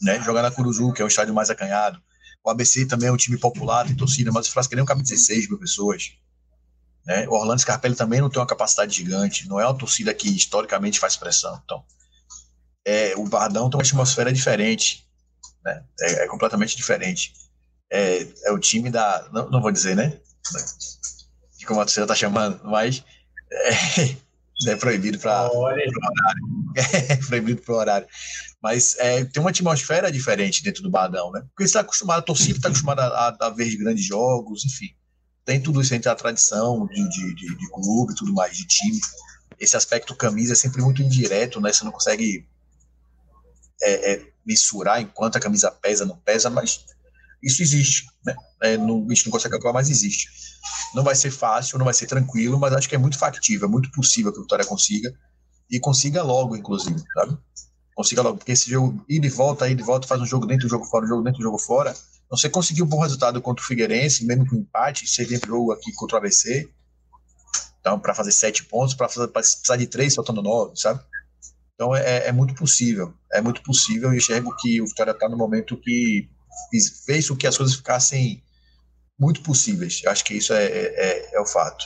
Né? 0.00 0.20
Jogar 0.22 0.42
na 0.42 0.50
Curuzu, 0.50 0.92
que 0.92 1.02
é 1.02 1.04
um 1.04 1.08
estádio 1.08 1.34
mais 1.34 1.50
acanhado. 1.50 2.00
O 2.44 2.50
ABC 2.50 2.86
também 2.86 3.08
é 3.08 3.12
um 3.12 3.16
time 3.16 3.36
popular, 3.36 3.86
tem 3.86 3.96
torcida, 3.96 4.30
mas 4.30 4.46
o 4.46 4.52
Frasqueirão 4.52 4.84
cabe 4.84 5.02
16 5.02 5.48
mil 5.48 5.58
pessoas. 5.58 6.12
Né? 7.06 7.26
O 7.28 7.32
Orlando 7.32 7.60
Scarpelli 7.60 7.96
também 7.96 8.20
não 8.20 8.30
tem 8.30 8.40
uma 8.40 8.46
capacidade 8.46 8.94
gigante, 8.94 9.48
não 9.48 9.58
é 9.58 9.66
uma 9.66 9.76
torcida 9.76 10.14
que 10.14 10.28
historicamente 10.28 11.00
faz 11.00 11.16
pressão. 11.16 11.60
Então, 11.64 11.84
é, 12.84 13.14
o 13.16 13.24
Bardão 13.24 13.68
tem 13.68 13.78
uma 13.78 13.82
atmosfera 13.82 14.32
diferente, 14.32 15.06
né? 15.64 15.84
É, 16.00 16.24
é 16.24 16.26
completamente 16.26 16.76
diferente. 16.76 17.32
É, 17.90 18.26
é, 18.44 18.52
o 18.52 18.58
time 18.58 18.90
da. 18.90 19.28
Não, 19.32 19.50
não, 19.50 19.60
vou 19.60 19.70
dizer, 19.70 19.94
né? 19.94 20.18
De 21.58 21.66
como 21.66 21.80
a 21.80 21.84
torcida 21.84 22.06
tá 22.06 22.14
chamando, 22.14 22.60
mas 22.64 23.04
é, 23.50 24.70
é 24.72 24.76
proibido 24.76 25.18
para 25.18 25.50
horário. 25.52 25.92
É 26.76 27.16
proibido 27.26 27.62
para 27.62 27.74
o 27.74 27.76
horário. 27.76 28.08
Mas 28.62 28.96
é, 28.98 29.24
tem 29.24 29.40
uma 29.40 29.50
atmosfera 29.50 30.10
diferente 30.10 30.62
dentro 30.62 30.82
do 30.82 30.90
Bardão, 30.90 31.30
né? 31.32 31.42
Porque 31.48 31.64
está 31.64 31.80
acostumado, 31.80 32.20
a 32.20 32.22
torcida 32.22 32.56
está 32.56 32.68
acostumada 32.68 33.02
a, 33.02 33.36
a, 33.46 33.50
ver 33.50 33.76
grandes 33.76 34.04
jogos, 34.04 34.64
enfim. 34.64 34.94
Tem 35.44 35.60
tudo 35.60 35.80
isso 35.80 35.94
entre 35.94 36.08
a 36.08 36.14
tradição 36.14 36.86
de, 36.86 37.08
de, 37.08 37.34
de, 37.34 37.56
de 37.56 37.70
clube 37.70 38.14
tudo 38.14 38.32
mais, 38.32 38.56
de 38.56 38.66
time. 38.66 39.00
Esse 39.58 39.76
aspecto 39.76 40.14
camisa 40.14 40.52
é 40.52 40.56
sempre 40.56 40.82
muito 40.82 41.02
indireto, 41.02 41.60
né? 41.60 41.72
Você 41.72 41.84
não 41.84 41.92
consegue 41.92 42.46
é, 43.82 44.12
é, 44.12 44.32
mensurar 44.46 45.00
enquanto 45.00 45.36
a 45.36 45.40
camisa 45.40 45.70
pesa, 45.70 46.04
não 46.04 46.16
pesa, 46.16 46.48
mas 46.48 46.84
isso 47.42 47.62
existe. 47.62 48.06
Né? 48.24 48.34
É, 48.62 48.76
não, 48.76 49.04
a 49.04 49.14
gente 49.14 49.26
não 49.26 49.32
consegue 49.32 49.52
calcular, 49.52 49.72
mas 49.72 49.90
existe. 49.90 50.28
Não 50.94 51.02
vai 51.02 51.14
ser 51.14 51.30
fácil, 51.30 51.78
não 51.78 51.84
vai 51.84 51.94
ser 51.94 52.06
tranquilo, 52.06 52.58
mas 52.58 52.72
acho 52.72 52.88
que 52.88 52.94
é 52.94 52.98
muito 52.98 53.18
factível, 53.18 53.66
é 53.66 53.70
muito 53.70 53.90
possível 53.90 54.32
que 54.32 54.38
o 54.38 54.42
Vitória 54.42 54.64
consiga, 54.64 55.12
e 55.70 55.80
consiga 55.80 56.22
logo, 56.22 56.54
inclusive, 56.54 57.02
sabe? 57.14 57.36
Consiga 57.94 58.22
logo, 58.22 58.38
porque 58.38 58.52
esse 58.52 58.70
jogo, 58.70 59.04
ir 59.08 59.20
de 59.20 59.28
volta, 59.28 59.68
ir 59.68 59.74
de 59.74 59.82
volta, 59.82 60.06
faz 60.06 60.20
um 60.20 60.26
jogo 60.26 60.46
dentro, 60.46 60.66
um 60.66 60.70
jogo 60.70 60.84
fora, 60.84 61.04
um 61.04 61.08
jogo 61.08 61.22
dentro, 61.22 61.40
um 61.40 61.42
jogo 61.42 61.58
fora. 61.58 61.94
Você 62.32 62.48
conseguiu 62.48 62.86
um 62.86 62.88
bom 62.88 63.00
resultado 63.00 63.40
contra 63.42 63.62
o 63.62 63.66
Figueirense, 63.66 64.24
mesmo 64.24 64.48
com 64.48 64.56
empate, 64.56 65.06
você 65.06 65.24
jogo 65.46 65.70
aqui 65.70 65.92
contra 65.92 66.16
o 66.16 66.18
ABC, 66.18 66.68
então, 67.78 67.98
para 67.98 68.14
fazer 68.14 68.32
sete 68.32 68.64
pontos, 68.64 68.94
para 68.94 69.08
precisar 69.28 69.76
de 69.76 69.86
três, 69.86 70.14
faltando 70.14 70.40
nove, 70.40 70.76
sabe? 70.76 71.00
Então 71.74 71.94
é, 71.94 72.28
é, 72.28 72.32
muito 72.32 72.54
possível, 72.54 73.12
é 73.32 73.40
muito 73.42 73.62
possível. 73.62 74.10
Eu 74.10 74.16
enxergo 74.16 74.54
que 74.56 74.80
o 74.80 74.86
Vitória 74.86 75.10
está 75.10 75.28
no 75.28 75.36
momento 75.36 75.76
que 75.76 76.30
fez 77.04 77.28
com 77.28 77.36
que 77.36 77.46
as 77.46 77.56
coisas 77.58 77.74
ficassem 77.74 78.42
muito 79.18 79.42
possíveis. 79.42 80.00
Acho 80.06 80.24
que 80.24 80.34
isso 80.34 80.54
é, 80.54 80.64
é, 80.64 80.94
é, 80.96 81.36
é 81.36 81.40
o 81.40 81.46
fato. 81.46 81.84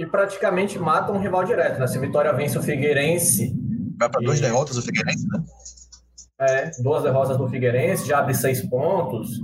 E 0.00 0.06
praticamente 0.06 0.78
mata 0.78 1.12
um 1.12 1.20
rival 1.20 1.44
direto, 1.44 1.78
né? 1.78 1.86
Se 1.86 1.98
Vitória 1.98 2.32
vence 2.32 2.58
o 2.58 2.62
Figueirense. 2.62 3.54
Vai 3.98 4.08
para 4.08 4.22
duas 4.22 4.38
E- 4.38 4.42
derrotas 4.42 4.76
o 4.76 4.82
Figueirense, 4.82 5.26
né? 5.28 5.44
É, 6.38 6.70
duas 6.82 7.02
derrotas 7.02 7.38
do 7.38 7.48
Figueirense, 7.48 8.06
já 8.06 8.20
de 8.20 8.34
seis 8.34 8.60
pontos. 8.68 9.40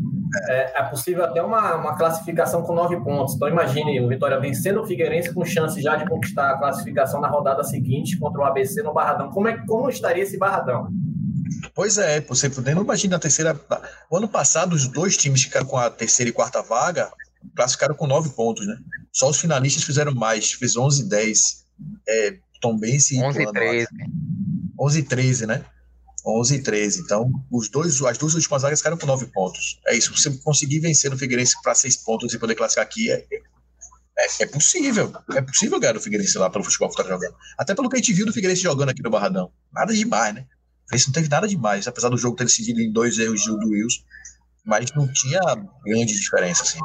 É, 0.48 0.80
é 0.80 0.82
possível 0.84 1.24
até 1.24 1.42
uma, 1.42 1.74
uma 1.76 1.96
classificação 1.96 2.62
com 2.62 2.74
nove 2.74 2.96
pontos. 3.02 3.34
Então 3.34 3.48
imagine 3.48 4.00
o 4.00 4.08
Vitória 4.08 4.38
vencendo 4.38 4.80
o 4.80 4.86
Figueirense 4.86 5.32
com 5.32 5.44
chance 5.44 5.80
já 5.80 5.96
de 5.96 6.08
conquistar 6.08 6.50
a 6.50 6.58
classificação 6.58 7.20
na 7.20 7.28
rodada 7.28 7.64
seguinte 7.64 8.18
contra 8.18 8.40
o 8.40 8.44
ABC 8.44 8.82
no 8.82 8.92
Barradão. 8.92 9.30
Como, 9.30 9.48
é, 9.48 9.56
como 9.66 9.88
estaria 9.88 10.22
esse 10.22 10.38
Barradão? 10.38 10.88
Pois 11.74 11.96
é, 11.98 12.20
você 12.20 12.50
podendo 12.50 12.82
imaginar 12.82 13.16
a 13.16 13.20
terceira. 13.20 13.58
O 14.10 14.16
ano 14.16 14.28
passado, 14.28 14.74
os 14.74 14.86
dois 14.88 15.16
times 15.16 15.40
que 15.40 15.46
ficaram 15.48 15.66
com 15.66 15.76
a 15.76 15.90
terceira 15.90 16.28
e 16.28 16.32
quarta 16.32 16.62
vaga 16.62 17.10
classificaram 17.54 17.94
com 17.94 18.06
nove 18.06 18.30
pontos, 18.30 18.66
né? 18.66 18.76
Só 19.12 19.28
os 19.28 19.38
finalistas 19.38 19.84
fizeram 19.84 20.14
mais, 20.14 20.52
fez 20.52 20.76
11 20.76 21.02
e 21.02 21.08
10. 21.08 21.64
É, 22.08 22.36
Tombense 22.60 23.16
e 23.16 23.22
11 23.22 23.38
e 23.38 23.42
Ituano, 23.42 23.52
13. 23.52 23.88
11 24.80 24.98
e 24.98 25.02
13, 25.02 25.46
né? 25.46 25.64
11 26.24 26.54
e 26.56 26.62
13. 26.62 27.00
Então, 27.00 27.30
os 27.50 27.68
dois, 27.68 28.00
as 28.02 28.18
duas 28.18 28.34
últimas 28.34 28.62
vagas 28.62 28.78
ficaram 28.80 28.96
com 28.96 29.06
nove 29.06 29.26
pontos. 29.26 29.80
É 29.86 29.96
isso. 29.96 30.16
Você 30.16 30.30
conseguir 30.38 30.80
vencer 30.80 31.10
no 31.10 31.18
Figueirense 31.18 31.54
para 31.62 31.74
seis 31.74 31.96
pontos 31.96 32.32
e 32.32 32.38
poder 32.38 32.54
classificar 32.54 32.84
aqui 32.84 33.10
é, 33.10 33.24
é, 34.18 34.42
é 34.42 34.46
possível. 34.46 35.12
É 35.34 35.42
possível 35.42 35.80
ganhar 35.80 35.96
o 35.96 36.00
Figueirense 36.00 36.38
lá 36.38 36.48
pelo 36.50 36.64
futebol 36.64 36.88
que 36.88 37.00
está 37.00 37.12
jogando. 37.12 37.34
Até 37.58 37.74
pelo 37.74 37.88
que 37.88 37.96
a 37.96 37.98
gente 37.98 38.12
viu 38.12 38.26
do 38.26 38.32
Figueirense 38.32 38.62
jogando 38.62 38.90
aqui 38.90 39.02
no 39.02 39.10
Barradão. 39.10 39.50
Nada 39.72 39.92
demais, 39.92 40.34
né? 40.34 40.42
O 40.42 40.84
Figueirense 40.84 41.06
não 41.08 41.14
teve 41.14 41.28
nada 41.28 41.48
demais, 41.48 41.88
apesar 41.88 42.08
do 42.08 42.16
jogo 42.16 42.36
ter 42.36 42.44
decidido 42.44 42.80
em 42.80 42.92
dois 42.92 43.18
erros 43.18 43.40
de- 43.40 43.50
do 43.58 43.68
Wilson. 43.70 44.02
Mas 44.64 44.92
não 44.94 45.12
tinha 45.12 45.40
grande 45.84 46.12
diferença, 46.18 46.62
assim. 46.62 46.78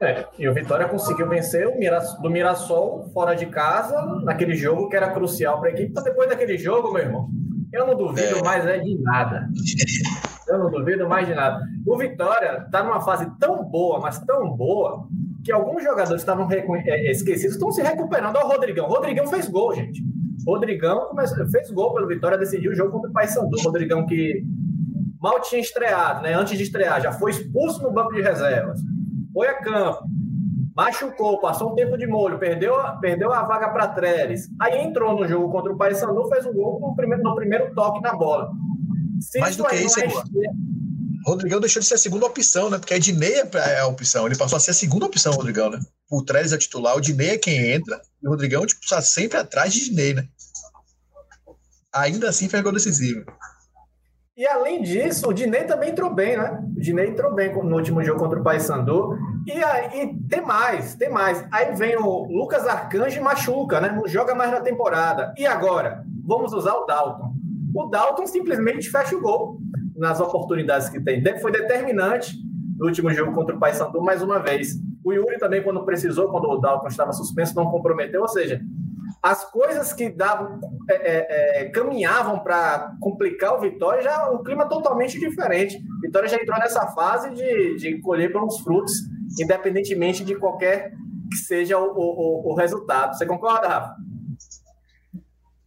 É, 0.00 0.26
e 0.38 0.48
o 0.48 0.52
Vitória 0.54 0.88
conseguiu 0.88 1.28
vencer 1.28 1.66
o 1.66 2.22
do 2.22 2.30
Mirassol 2.30 3.10
fora 3.14 3.34
de 3.34 3.46
casa, 3.46 3.94
naquele 4.22 4.54
jogo 4.54 4.88
que 4.88 4.96
era 4.96 5.12
crucial 5.12 5.60
para 5.60 5.70
a 5.70 5.72
equipe. 5.72 5.90
Então, 5.90 6.02
depois 6.02 6.28
daquele 6.28 6.58
jogo, 6.58 6.92
meu 6.92 7.02
irmão, 7.02 7.30
eu 7.74 7.86
não 7.86 7.96
duvido 7.96 8.38
É. 8.38 8.42
mais 8.42 8.66
é 8.66 8.78
de 8.78 8.98
nada. 9.02 9.48
Eu 10.48 10.58
não 10.58 10.70
duvido 10.70 11.08
mais 11.08 11.26
de 11.26 11.34
nada. 11.34 11.60
O 11.86 11.96
Vitória 11.96 12.62
está 12.66 12.82
numa 12.82 13.00
fase 13.00 13.26
tão 13.38 13.64
boa, 13.64 13.98
mas 14.00 14.18
tão 14.20 14.50
boa, 14.50 15.06
que 15.42 15.50
alguns 15.52 15.82
jogadores 15.82 16.20
estavam 16.22 16.46
recu- 16.46 16.76
é, 16.76 17.10
esquecidos, 17.10 17.54
estão 17.54 17.70
se 17.72 17.82
recuperando. 17.82 18.36
Olha 18.36 18.46
o 18.46 18.48
Rodrigão. 18.48 18.86
O 18.86 18.90
Rodrigão 18.90 19.26
fez 19.26 19.48
gol, 19.48 19.74
gente. 19.74 20.02
O 20.46 20.52
Rodrigão 20.52 21.10
fez 21.50 21.70
gol 21.70 21.94
pelo 21.94 22.06
Vitória, 22.06 22.36
decidiu 22.38 22.72
o 22.72 22.74
jogo 22.74 22.92
contra 22.92 23.10
o 23.10 23.12
Paysandu. 23.12 23.56
O 23.58 23.62
Rodrigão 23.62 24.06
que 24.06 24.44
mal 25.20 25.40
tinha 25.40 25.60
estreado, 25.60 26.22
né? 26.22 26.34
Antes 26.34 26.56
de 26.58 26.64
estrear, 26.64 27.00
já 27.00 27.12
foi 27.12 27.30
expulso 27.30 27.82
no 27.82 27.90
banco 27.92 28.12
de 28.12 28.20
reservas. 28.20 28.80
Foi 29.32 29.48
a 29.48 29.54
campo, 29.62 30.04
machucou, 30.76 31.40
passou 31.40 31.72
um 31.72 31.74
tempo 31.74 31.96
de 31.96 32.06
molho, 32.06 32.38
perdeu, 32.38 32.74
a- 32.78 32.92
perdeu 32.96 33.32
a 33.32 33.42
vaga 33.44 33.68
para 33.70 33.88
Trellis. 33.88 34.48
Aí 34.60 34.82
entrou 34.82 35.14
no 35.18 35.26
jogo 35.26 35.50
contra 35.50 35.72
o 35.72 35.76
Paysandu, 35.76 36.28
fez 36.28 36.44
um 36.46 36.52
gol 36.52 36.80
no 36.80 36.94
primeiro, 36.96 37.22
no 37.22 37.34
primeiro 37.34 37.74
toque 37.74 38.00
na 38.02 38.14
bola. 38.14 38.50
Se 39.20 39.38
Mais 39.38 39.56
do 39.56 39.64
que 39.64 39.76
isso, 39.76 40.00
é 40.00 40.08
Rodrigão 41.26 41.58
deixou 41.58 41.80
de 41.80 41.86
ser 41.88 41.94
a 41.94 41.98
segunda 41.98 42.26
opção, 42.26 42.68
né? 42.68 42.76
Porque 42.78 42.92
a 42.92 42.98
Ednei 42.98 43.32
é 43.54 43.80
a 43.80 43.86
opção. 43.86 44.26
Ele 44.26 44.36
passou 44.36 44.56
a 44.56 44.60
ser 44.60 44.72
a 44.72 44.74
segunda 44.74 45.06
opção, 45.06 45.32
Rodrigão, 45.32 45.70
né? 45.70 45.78
O 46.10 46.22
Trellis 46.22 46.52
é 46.52 46.58
titular, 46.58 46.94
o 46.96 47.00
Dinei 47.00 47.30
é 47.30 47.38
quem 47.38 47.72
entra. 47.72 47.98
E 48.22 48.26
o 48.26 48.30
Rodrigão, 48.30 48.66
tipo, 48.66 48.82
está 48.82 49.00
sempre 49.00 49.38
atrás 49.38 49.72
de 49.72 49.86
Dinei, 49.86 50.12
né? 50.12 50.24
Ainda 51.94 52.28
assim, 52.28 52.48
fez 52.48 52.62
gol 52.62 52.72
decisivo. 52.72 53.24
E 54.36 54.46
além 54.46 54.82
disso, 54.82 55.28
o 55.28 55.32
Dinei 55.32 55.64
também 55.64 55.90
entrou 55.90 56.12
bem, 56.12 56.36
né? 56.36 56.60
O 56.76 56.80
Dinei 56.80 57.06
entrou 57.08 57.32
bem 57.32 57.54
no 57.54 57.74
último 57.76 58.02
jogo 58.02 58.18
contra 58.20 58.38
o 58.40 58.42
Paysandu. 58.42 59.16
E 59.46 59.52
aí 59.52 60.16
tem 60.28 60.40
mais, 60.40 60.94
tem 60.94 61.10
mais. 61.10 61.44
Aí 61.50 61.74
vem 61.74 61.96
o 61.96 62.24
Lucas 62.24 62.66
Arcanjo 62.66 63.18
e 63.18 63.22
machuca, 63.22 63.80
né? 63.80 63.90
Não 63.90 64.06
joga 64.06 64.34
mais 64.34 64.50
na 64.50 64.60
temporada. 64.60 65.34
E 65.36 65.46
agora? 65.46 66.04
Vamos 66.24 66.52
usar 66.52 66.74
o 66.74 66.86
Dalton. 66.86 67.34
O 67.74 67.86
Dalton 67.86 68.26
simplesmente 68.26 68.88
fecha 68.88 69.16
o 69.16 69.20
gol 69.20 69.58
nas 69.96 70.20
oportunidades 70.20 70.88
que 70.88 71.00
tem. 71.00 71.22
Foi 71.40 71.52
determinante 71.52 72.36
no 72.78 72.86
último 72.86 73.10
jogo 73.10 73.32
contra 73.32 73.54
o 73.54 73.58
Paysandu 73.58 74.00
mais 74.00 74.22
uma 74.22 74.38
vez. 74.38 74.78
O 75.04 75.12
Yuri 75.12 75.38
também, 75.38 75.62
quando 75.62 75.84
precisou, 75.84 76.30
quando 76.30 76.48
o 76.48 76.58
Dalton 76.58 76.88
estava 76.88 77.12
suspenso, 77.12 77.54
não 77.54 77.70
comprometeu. 77.70 78.22
Ou 78.22 78.28
seja, 78.28 78.60
as 79.22 79.44
coisas 79.50 79.92
que 79.92 80.08
davam, 80.08 80.60
é, 80.88 80.94
é, 80.94 81.62
é, 81.62 81.68
caminhavam 81.70 82.40
para 82.40 82.94
complicar 83.00 83.54
o 83.54 83.60
Vitória, 83.60 84.02
já 84.02 84.30
um 84.30 84.42
clima 84.42 84.66
totalmente 84.66 85.18
diferente. 85.18 85.82
Vitória 86.02 86.28
já 86.28 86.36
entrou 86.36 86.58
nessa 86.58 86.86
fase 86.88 87.30
de, 87.30 87.76
de 87.76 88.00
colher 88.00 88.32
pelos 88.32 88.60
frutos, 88.60 88.92
independentemente 89.38 90.24
de 90.24 90.34
qualquer 90.36 90.92
que 91.30 91.36
seja 91.36 91.78
o, 91.78 91.90
o, 91.90 92.52
o 92.52 92.54
resultado. 92.54 93.16
Você 93.16 93.26
concorda, 93.26 93.68
Rafa? 93.68 93.96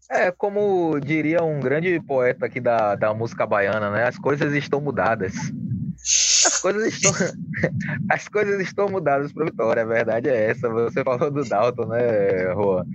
É, 0.10 0.32
como 0.32 1.00
diria 1.02 1.44
um 1.44 1.60
grande 1.60 2.00
poeta 2.00 2.46
aqui 2.46 2.62
da, 2.62 2.96
da 2.96 3.14
música 3.14 3.46
baiana, 3.46 3.92
né? 3.92 4.08
As 4.08 4.18
coisas 4.18 4.54
estão 4.54 4.80
mudadas. 4.80 5.34
As 6.00 6.62
coisas 6.62 6.94
estão, 6.94 7.12
as 8.10 8.28
coisas 8.30 8.62
estão 8.62 8.88
mudadas 8.88 9.34
para 9.34 9.46
Vitória, 9.46 9.84
a 9.84 9.86
verdade 9.86 10.30
é 10.30 10.50
essa. 10.50 10.70
Você 10.70 11.04
falou 11.04 11.30
do 11.30 11.44
Dalton, 11.44 11.88
né, 11.88 12.54
Juan? 12.54 12.86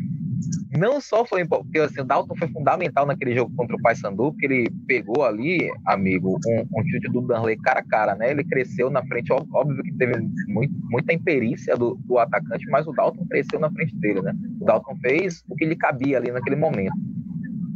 Não 0.76 1.02
só 1.02 1.24
foi 1.24 1.46
porque 1.46 1.78
assim, 1.78 2.00
o 2.00 2.04
Dalton 2.04 2.35
foi 2.35 2.48
fundamental 2.48 3.04
naquele 3.04 3.35
jogo 3.35 3.54
contra 3.54 3.76
o 3.76 3.82
Paysandu, 3.82 4.32
porque 4.32 4.46
ele 4.46 4.70
pegou 4.87 5.22
ali, 5.22 5.70
amigo, 5.87 6.38
um, 6.46 6.61
um 6.61 6.88
chute 6.88 7.11
do 7.12 7.20
Danley 7.20 7.58
cara 7.58 7.80
a 7.80 7.85
cara, 7.85 8.14
né? 8.14 8.30
Ele 8.30 8.42
cresceu 8.42 8.88
na 8.88 9.04
frente, 9.04 9.30
óbvio 9.32 9.82
que 9.82 9.92
teve 9.92 10.18
muito, 10.48 10.74
muita 10.90 11.12
imperícia 11.12 11.76
do, 11.76 11.96
do 12.06 12.18
atacante, 12.18 12.64
mas 12.70 12.87
o 12.87 12.92
Dalton 12.92 13.26
cresceu 13.26 13.61
na 13.61 13.70
frente 13.70 13.94
dele, 13.96 14.22
né? 14.22 14.35
O 14.61 14.64
Dalton 14.64 14.96
fez 14.96 15.44
o 15.46 15.54
que 15.54 15.66
lhe 15.66 15.76
cabia 15.76 16.16
ali 16.16 16.30
naquele 16.30 16.56
momento. 16.56 16.96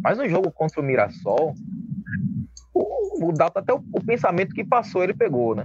Mas 0.02 0.16
no 0.16 0.26
jogo 0.26 0.50
contra 0.50 0.80
o 0.80 0.84
Mirassol, 0.84 1.54
o, 2.72 3.28
o 3.28 3.32
Dalton, 3.32 3.58
até 3.58 3.74
o, 3.74 3.84
o 3.92 4.02
pensamento 4.02 4.54
que 4.54 4.64
passou, 4.64 5.04
ele 5.04 5.12
pegou, 5.12 5.54
né? 5.54 5.64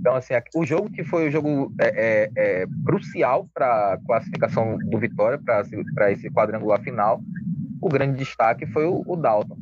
Então, 0.00 0.16
assim, 0.16 0.32
o 0.54 0.64
jogo 0.64 0.88
que 0.90 1.04
foi 1.04 1.28
o 1.28 1.30
jogo 1.30 1.74
é, 1.78 1.88
é, 1.88 2.30
é, 2.34 2.66
crucial 2.86 3.46
para 3.52 3.92
a 3.92 3.98
classificação 3.98 4.78
do 4.78 4.98
Vitória, 4.98 5.38
para 5.94 6.10
esse 6.10 6.30
quadrangular 6.30 6.80
final, 6.80 7.20
o 7.82 7.88
grande 7.88 8.16
destaque 8.16 8.66
foi 8.66 8.86
o, 8.86 9.04
o 9.06 9.14
Dalton. 9.14 9.58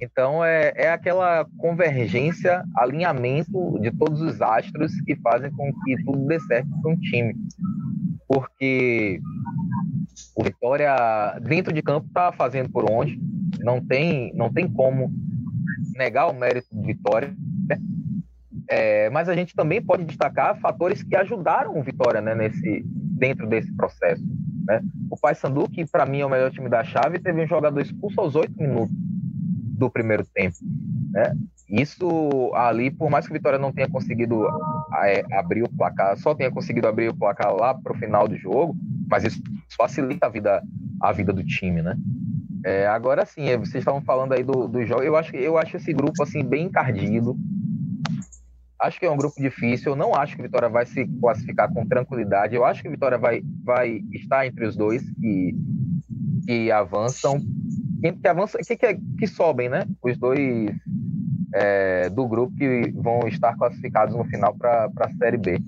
Então, 0.00 0.42
é, 0.42 0.72
é 0.74 0.90
aquela 0.90 1.46
convergência, 1.58 2.64
alinhamento 2.76 3.78
de 3.80 3.90
todos 3.90 4.22
os 4.22 4.40
astros 4.40 4.98
que 5.02 5.14
fazem 5.16 5.50
com 5.50 5.70
que 5.84 6.02
tudo 6.02 6.26
dê 6.26 6.40
certo 6.40 6.68
para 6.80 6.90
um 6.90 6.96
time. 6.96 7.36
Porque 8.26 9.20
o 10.34 10.42
Vitória, 10.42 11.38
dentro 11.42 11.74
de 11.74 11.82
campo, 11.82 12.06
está 12.06 12.32
fazendo 12.32 12.70
por 12.70 12.90
onde, 12.90 13.20
não 13.60 13.84
tem, 13.84 14.32
não 14.34 14.50
tem 14.50 14.66
como 14.66 15.12
negar 15.94 16.28
o 16.28 16.32
mérito 16.32 16.68
do 16.74 16.82
Vitória. 16.82 17.34
É, 18.68 19.08
mas 19.10 19.28
a 19.28 19.34
gente 19.34 19.54
também 19.54 19.80
pode 19.80 20.04
destacar 20.04 20.58
fatores 20.60 21.02
que 21.02 21.16
ajudaram 21.16 21.78
o 21.78 21.82
Vitória 21.82 22.20
né, 22.20 22.34
nesse, 22.34 22.84
dentro 22.84 23.46
desse 23.46 23.74
processo. 23.74 24.22
Né? 24.66 24.80
O 25.10 25.16
Paysandu, 25.16 25.68
que 25.68 25.86
para 25.86 26.04
mim 26.04 26.20
é 26.20 26.26
o 26.26 26.30
melhor 26.30 26.50
time 26.50 26.68
da 26.68 26.84
chave, 26.84 27.18
teve 27.18 27.42
um 27.42 27.46
jogador 27.46 27.80
expulso 27.80 28.20
aos 28.20 28.34
oito 28.34 28.60
minutos 28.60 28.94
do 28.94 29.90
primeiro 29.90 30.24
tempo. 30.34 30.56
Né? 31.12 31.34
Isso 31.68 32.52
ali, 32.54 32.90
por 32.90 33.10
mais 33.10 33.26
que 33.26 33.32
o 33.32 33.34
Vitória 33.34 33.58
não 33.58 33.72
tenha 33.72 33.88
conseguido 33.88 34.46
é, 35.02 35.24
abrir 35.34 35.62
o 35.62 35.68
placar, 35.68 36.16
só 36.18 36.34
tenha 36.34 36.50
conseguido 36.50 36.88
abrir 36.88 37.08
o 37.08 37.16
placar 37.16 37.54
lá 37.54 37.74
para 37.74 37.92
o 37.92 37.98
final 37.98 38.28
do 38.28 38.36
jogo, 38.36 38.76
mas 39.08 39.24
isso 39.24 39.42
facilita 39.76 40.26
a 40.26 40.30
vida, 40.30 40.62
a 41.00 41.12
vida 41.12 41.32
do 41.32 41.44
time, 41.44 41.82
né? 41.82 41.96
É, 42.64 42.86
agora 42.86 43.24
sim, 43.24 43.44
vocês 43.56 43.76
estavam 43.76 44.00
falando 44.00 44.32
aí 44.32 44.42
do, 44.42 44.66
do 44.66 44.84
jogo. 44.84 45.02
Eu 45.02 45.16
acho, 45.16 45.36
eu 45.36 45.56
acho 45.56 45.76
esse 45.76 45.92
grupo 45.92 46.22
assim 46.22 46.42
bem 46.42 46.66
encardido. 46.66 47.36
Acho 48.80 49.00
que 49.00 49.06
é 49.06 49.10
um 49.10 49.16
grupo 49.16 49.40
difícil. 49.40 49.92
Eu 49.92 49.96
não 49.96 50.14
acho 50.14 50.36
que 50.36 50.42
Vitória 50.42 50.68
vai 50.68 50.86
se 50.86 51.06
classificar 51.20 51.72
com 51.72 51.86
tranquilidade. 51.86 52.54
Eu 52.54 52.64
acho 52.64 52.82
que 52.82 52.88
Vitória 52.88 53.18
vai, 53.18 53.42
vai 53.64 54.02
estar 54.12 54.46
entre 54.46 54.66
os 54.66 54.76
dois 54.76 55.02
que, 55.10 55.54
que 56.46 56.70
avançam. 56.70 57.40
Quem 58.00 58.16
que 58.16 58.28
avança, 58.28 58.58
que, 58.58 58.76
que, 58.76 58.94
que 59.18 59.26
sobem, 59.26 59.68
né? 59.68 59.84
Os 60.00 60.16
dois 60.16 60.70
é, 61.54 62.08
do 62.10 62.26
grupo 62.28 62.54
que 62.56 62.92
vão 62.94 63.26
estar 63.26 63.56
classificados 63.56 64.14
no 64.14 64.24
final 64.24 64.54
para 64.54 64.90
a 65.00 65.10
Série 65.16 65.38
B. 65.38 65.58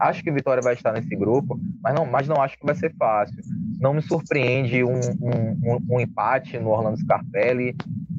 Acho 0.00 0.22
que 0.22 0.30
Vitória 0.30 0.62
vai 0.62 0.74
estar 0.74 0.92
nesse 0.92 1.14
grupo, 1.16 1.60
mas 1.82 1.94
não, 1.94 2.06
mas 2.06 2.28
não 2.28 2.40
acho 2.40 2.58
que 2.58 2.66
vai 2.66 2.74
ser 2.74 2.94
fácil. 2.96 3.36
Não 3.80 3.94
me 3.94 4.02
surpreende 4.02 4.84
um, 4.84 4.98
um, 5.20 5.78
um 5.90 6.00
empate 6.00 6.58
no 6.58 6.70
Orlando 6.70 6.98
Scarpelli, 6.98 7.76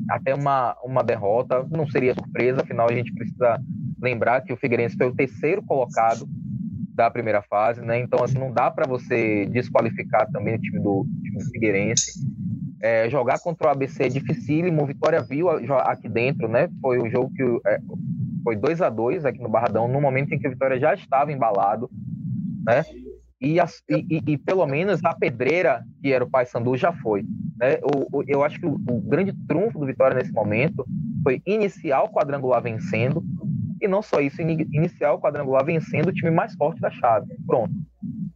até 0.10 0.34
uma, 0.34 0.76
uma 0.84 1.04
derrota, 1.04 1.66
não 1.70 1.88
seria 1.88 2.14
surpresa, 2.14 2.62
afinal 2.62 2.90
a 2.90 2.94
gente 2.94 3.14
precisa 3.14 3.62
lembrar 4.02 4.42
que 4.42 4.54
o 4.54 4.58
Figueirense 4.58 4.96
foi 4.96 5.08
o 5.08 5.16
terceiro 5.16 5.62
colocado 5.64 6.28
da 6.94 7.10
primeira 7.10 7.42
fase, 7.42 7.82
né? 7.82 8.00
Então, 8.00 8.24
assim, 8.24 8.38
não 8.38 8.52
dá 8.52 8.70
para 8.70 8.88
você 8.88 9.46
desqualificar 9.46 10.30
também 10.32 10.56
o 10.56 10.60
time 10.60 10.80
do, 10.80 11.06
time 11.24 11.38
do 11.38 11.46
Figueirense. 11.46 12.12
É, 12.82 13.10
jogar 13.10 13.40
contra 13.40 13.68
o 13.68 13.72
ABC 13.72 14.04
é 14.04 14.10
dificílimo, 14.10 14.86
Vitória 14.86 15.22
viu 15.22 15.50
aqui 15.50 16.10
dentro, 16.10 16.48
né? 16.48 16.70
Foi 16.82 17.00
o 17.00 17.10
jogo 17.10 17.32
que 17.34 17.44
é, 17.68 17.80
foi 18.44 18.56
2 18.56 18.82
a 18.82 18.90
2 18.90 19.26
aqui 19.26 19.40
no 19.40 19.50
Barradão, 19.50 19.88
no 19.88 20.02
momento 20.02 20.34
em 20.34 20.40
que 20.40 20.48
o 20.48 20.52
Vitória 20.52 20.80
já 20.80 20.94
estava 20.94 21.32
embalado, 21.32 21.90
né? 22.66 22.84
e, 23.42 23.60
as, 23.60 23.82
e, 23.90 24.22
e, 24.28 24.38
pelo 24.38 24.66
menos 24.66 25.04
a 25.04 25.14
pedreira 25.14 25.86
que 26.02 26.12
era 26.12 26.24
o 26.24 26.30
Paysandu 26.30 26.76
já 26.76 26.92
foi. 26.92 27.24
Né? 27.58 27.80
O, 27.84 28.20
o, 28.20 28.24
eu 28.28 28.44
acho 28.44 28.60
que 28.60 28.66
o, 28.66 28.74
o, 28.74 29.02
grande 29.02 29.34
trunfo 29.48 29.80
do 29.80 29.86
Vitória 29.86 30.18
nesse 30.18 30.34
momento 30.34 30.86
foi 31.24 31.42
iniciar 31.46 32.04
o 32.04 32.10
quadrangular 32.10 32.62
vencendo, 32.62 33.24
e 33.82 33.88
não 33.88 34.02
só 34.02 34.20
isso, 34.20 34.42
iniciar 34.42 35.14
o 35.14 35.20
quadrangular 35.20 35.66
vencendo 35.66 36.10
o 36.10 36.14
time 36.14 36.32
mais 36.32 36.54
forte 36.56 36.82
da 36.82 36.90
chave. 36.92 37.28
Pronto. 37.46 37.74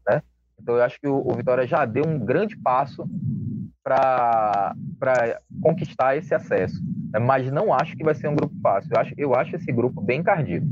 Né? 0.08 0.21
Então 0.60 0.75
eu 0.75 0.84
acho 0.84 0.99
que 0.99 1.08
o, 1.08 1.15
o 1.25 1.36
Vitória 1.36 1.67
já 1.67 1.86
deu 1.86 2.06
um 2.06 2.19
grande 2.19 2.58
passo 2.58 3.08
para 3.84 4.73
conquistar 5.62 6.15
esse 6.15 6.34
acesso. 6.34 6.82
Né? 7.12 7.19
Mas 7.19 7.51
não 7.51 7.73
acho 7.73 7.95
que 7.95 8.03
vai 8.03 8.15
ser 8.15 8.29
um 8.29 8.36
grupo 8.36 8.56
fácil. 8.62 8.89
Eu 8.93 9.01
acho, 9.01 9.13
eu 9.17 9.36
acho 9.36 9.56
esse 9.56 9.71
grupo 9.71 10.01
bem 10.01 10.21
encardido. 10.21 10.65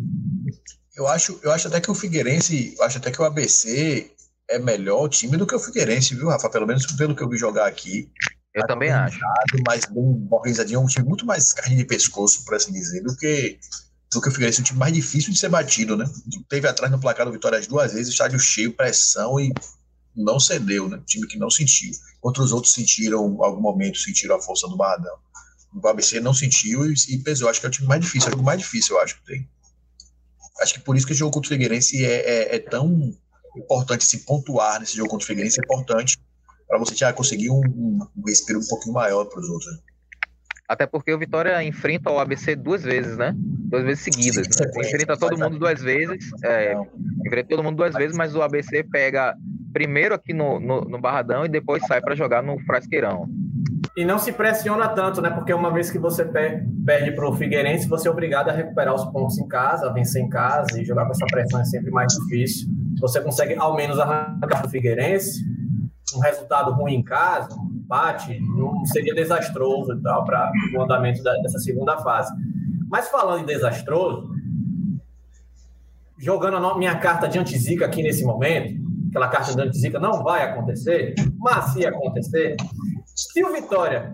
Eu 0.96 1.08
acho, 1.08 1.40
eu 1.44 1.52
acho 1.52 1.68
até 1.68 1.80
que 1.80 1.90
o 1.90 1.96
Figueirense, 1.96 2.76
eu 2.78 2.84
acho 2.84 2.98
até 2.98 3.12
que 3.12 3.22
o 3.22 3.26
ABC 3.26 4.12
é 4.50 4.60
melhor 4.60 5.08
time 5.08 5.38
do 5.38 5.48
que 5.48 5.56
o 5.56 5.60
Figueirense, 5.60 6.16
viu, 6.16 6.30
Rafa? 6.30 6.50
Pelo 6.50 6.68
menos 6.68 6.86
pelo 6.86 7.16
que 7.16 7.24
eu 7.24 7.30
vi 7.30 7.38
jogar 7.38 7.68
aqui. 7.68 8.12
Eu 8.54 8.68
também 8.68 8.92
acho. 8.92 9.20
Mais 9.66 9.86
bem 9.86 10.28
organizadinho, 10.30 10.78
é 10.78 10.84
um 10.84 10.88
time 10.88 11.08
muito 11.08 11.26
mais 11.26 11.54
carne 11.54 11.78
de 11.78 11.86
pescoço, 11.86 12.44
por 12.44 12.56
assim 12.56 12.74
dizer, 12.74 13.02
do 13.02 13.16
que, 13.16 13.58
o 14.14 14.32
Figueirense, 14.32 14.62
um 14.62 14.64
time 14.64 14.80
mais 14.80 14.94
difícil 14.94 15.32
de 15.32 15.40
ser 15.40 15.50
batido, 15.50 15.96
né? 15.96 16.06
Teve 16.50 16.68
atrás 16.68 16.92
no 16.92 17.00
placar 17.00 17.26
do 17.26 17.32
Vitória 17.32 17.58
as 17.58 17.68
duas 17.68 17.94
vezes, 17.94 18.10
estádio 18.10 18.40
cheio, 18.40 18.74
pressão 18.74 19.40
e 19.40 19.54
não 20.16 20.40
cedeu, 20.40 20.90
né? 20.90 21.02
Time 21.06 21.28
que 21.28 21.38
não 21.38 21.50
sentiu. 21.50 21.92
Contra 22.20 22.44
os 22.44 22.52
outros 22.52 22.74
sentiram, 22.74 23.34
em 23.34 23.44
algum 23.44 23.62
momento, 23.62 23.98
sentiram 23.98 24.36
a 24.36 24.42
força 24.42 24.68
do 24.68 24.76
Barradão. 24.76 25.18
O 25.74 25.88
ABC 25.88 26.20
não 26.20 26.34
sentiu 26.34 26.86
e, 26.86 26.94
e 27.10 27.18
pesou. 27.20 27.50
Acho 27.50 27.60
que 27.62 27.66
é 27.66 27.70
o 27.70 27.72
time 27.72 27.88
mais 27.88 28.02
difícil, 28.02 28.28
é 28.28 28.30
o 28.30 28.32
jogo 28.34 28.44
mais 28.44 28.60
difícil, 28.60 28.96
eu 28.96 29.02
acho 29.02 29.16
que 29.16 29.26
tem. 29.26 29.50
Acho 30.62 30.74
que 30.74 30.82
por 30.82 30.98
isso 30.98 31.08
que 31.08 31.14
o 31.14 31.16
jogo 31.16 31.32
contra 31.32 31.48
o 31.48 31.50
Figueirense 31.50 32.06
é, 32.06 32.54
é, 32.54 32.56
é 32.56 32.60
tão 32.60 33.16
importante 33.56 34.06
se 34.06 34.20
pontuar 34.20 34.80
nesse 34.80 34.96
jogo 34.96 35.10
contra 35.10 35.24
o 35.24 35.28
Figueirense, 35.28 35.60
é 35.60 35.64
importante 35.64 36.18
para 36.68 36.80
você 36.80 36.96
já 36.96 37.12
conseguir 37.12 37.50
um, 37.50 37.60
um, 37.60 38.24
respiro 38.26 38.60
um 38.60 38.68
pouquinho 38.68 38.94
maior 38.94 39.26
para 39.26 39.40
os 39.40 39.50
outros. 39.50 39.80
Até 40.72 40.88
porque 40.88 41.14
o 41.14 41.20
Vitória 41.20 41.62
enfrenta 41.62 42.10
o 42.10 42.18
ABC 42.18 42.56
duas 42.56 42.82
vezes, 42.82 43.18
né? 43.18 43.36
Duas 43.36 43.84
vezes 43.84 44.06
seguidas. 44.06 44.48
Sim, 44.50 44.64
né? 44.64 44.88
Enfrenta 44.88 45.18
todo 45.18 45.38
mundo 45.38 45.60
duas 45.60 45.82
vezes. 45.82 46.32
É, 46.46 46.74
enfrenta 47.26 47.50
todo 47.50 47.62
mundo 47.62 47.76
duas 47.76 47.94
vezes, 47.94 48.16
mas 48.16 48.34
o 48.34 48.42
ABC 48.42 48.82
pega 48.90 49.36
primeiro 49.74 50.16
aqui 50.16 50.32
no, 50.32 50.62
no, 50.62 50.80
no 50.86 50.98
Barradão 50.98 51.46
e 51.46 51.50
depois 51.50 51.86
sai 51.86 52.00
para 52.00 52.16
jogar 52.16 52.42
no 52.42 52.58
Frasqueirão. 52.62 53.28
E 53.98 54.06
não 54.06 54.18
se 54.18 54.32
pressiona 54.32 54.88
tanto, 54.88 55.22
né? 55.22 55.30
Porque 55.30 55.54
uma 55.54 55.74
vez 55.74 55.92
que 55.92 56.00
você 56.00 56.24
perde 56.24 57.12
para 57.12 57.30
o 57.30 57.36
Figueirense, 57.36 57.90
você 57.90 58.08
é 58.08 58.12
obrigado 58.12 58.48
a 58.48 58.54
recuperar 58.54 58.96
os 58.96 59.04
pontos 59.12 59.38
em 59.40 59.48
casa, 59.50 59.90
a 59.90 59.92
vencer 59.92 60.22
em 60.22 60.30
casa 60.30 60.80
e 60.80 60.86
jogar 60.86 61.04
com 61.04 61.12
essa 61.12 61.26
pressão 61.26 61.60
é 61.60 61.66
sempre 61.66 61.92
mais 61.92 62.14
difícil. 62.14 62.70
Você 63.02 63.20
consegue 63.20 63.56
ao 63.56 63.76
menos 63.76 64.00
arrancar 64.00 64.66
o 64.66 64.70
Figueirense, 64.70 65.44
um 66.16 66.22
resultado 66.22 66.72
ruim 66.72 66.96
em 66.96 67.04
casa, 67.04 67.50
empate, 67.92 68.40
não 68.40 68.86
seria 68.86 69.14
desastroso 69.14 69.94
e 69.94 70.02
tal 70.02 70.24
para 70.24 70.50
o 70.74 70.82
andamento 70.82 71.22
da, 71.22 71.34
dessa 71.42 71.60
segunda 71.60 71.98
fase. 71.98 72.34
Mas 72.90 73.10
falando 73.10 73.42
em 73.42 73.46
desastroso, 73.46 74.30
jogando 76.18 76.58
a 76.66 76.78
minha 76.78 76.96
carta 76.98 77.28
de 77.28 77.38
antizica 77.38 77.86
aqui 77.86 78.02
nesse 78.02 78.24
momento, 78.24 78.80
aquela 79.10 79.28
carta 79.28 79.54
de 79.54 79.62
antizica 79.62 80.00
não 80.00 80.24
vai 80.24 80.44
acontecer, 80.44 81.16
mas 81.38 81.74
se 81.74 81.86
acontecer, 81.86 82.56
se 83.14 83.44
o 83.44 83.52
Vitória 83.52 84.14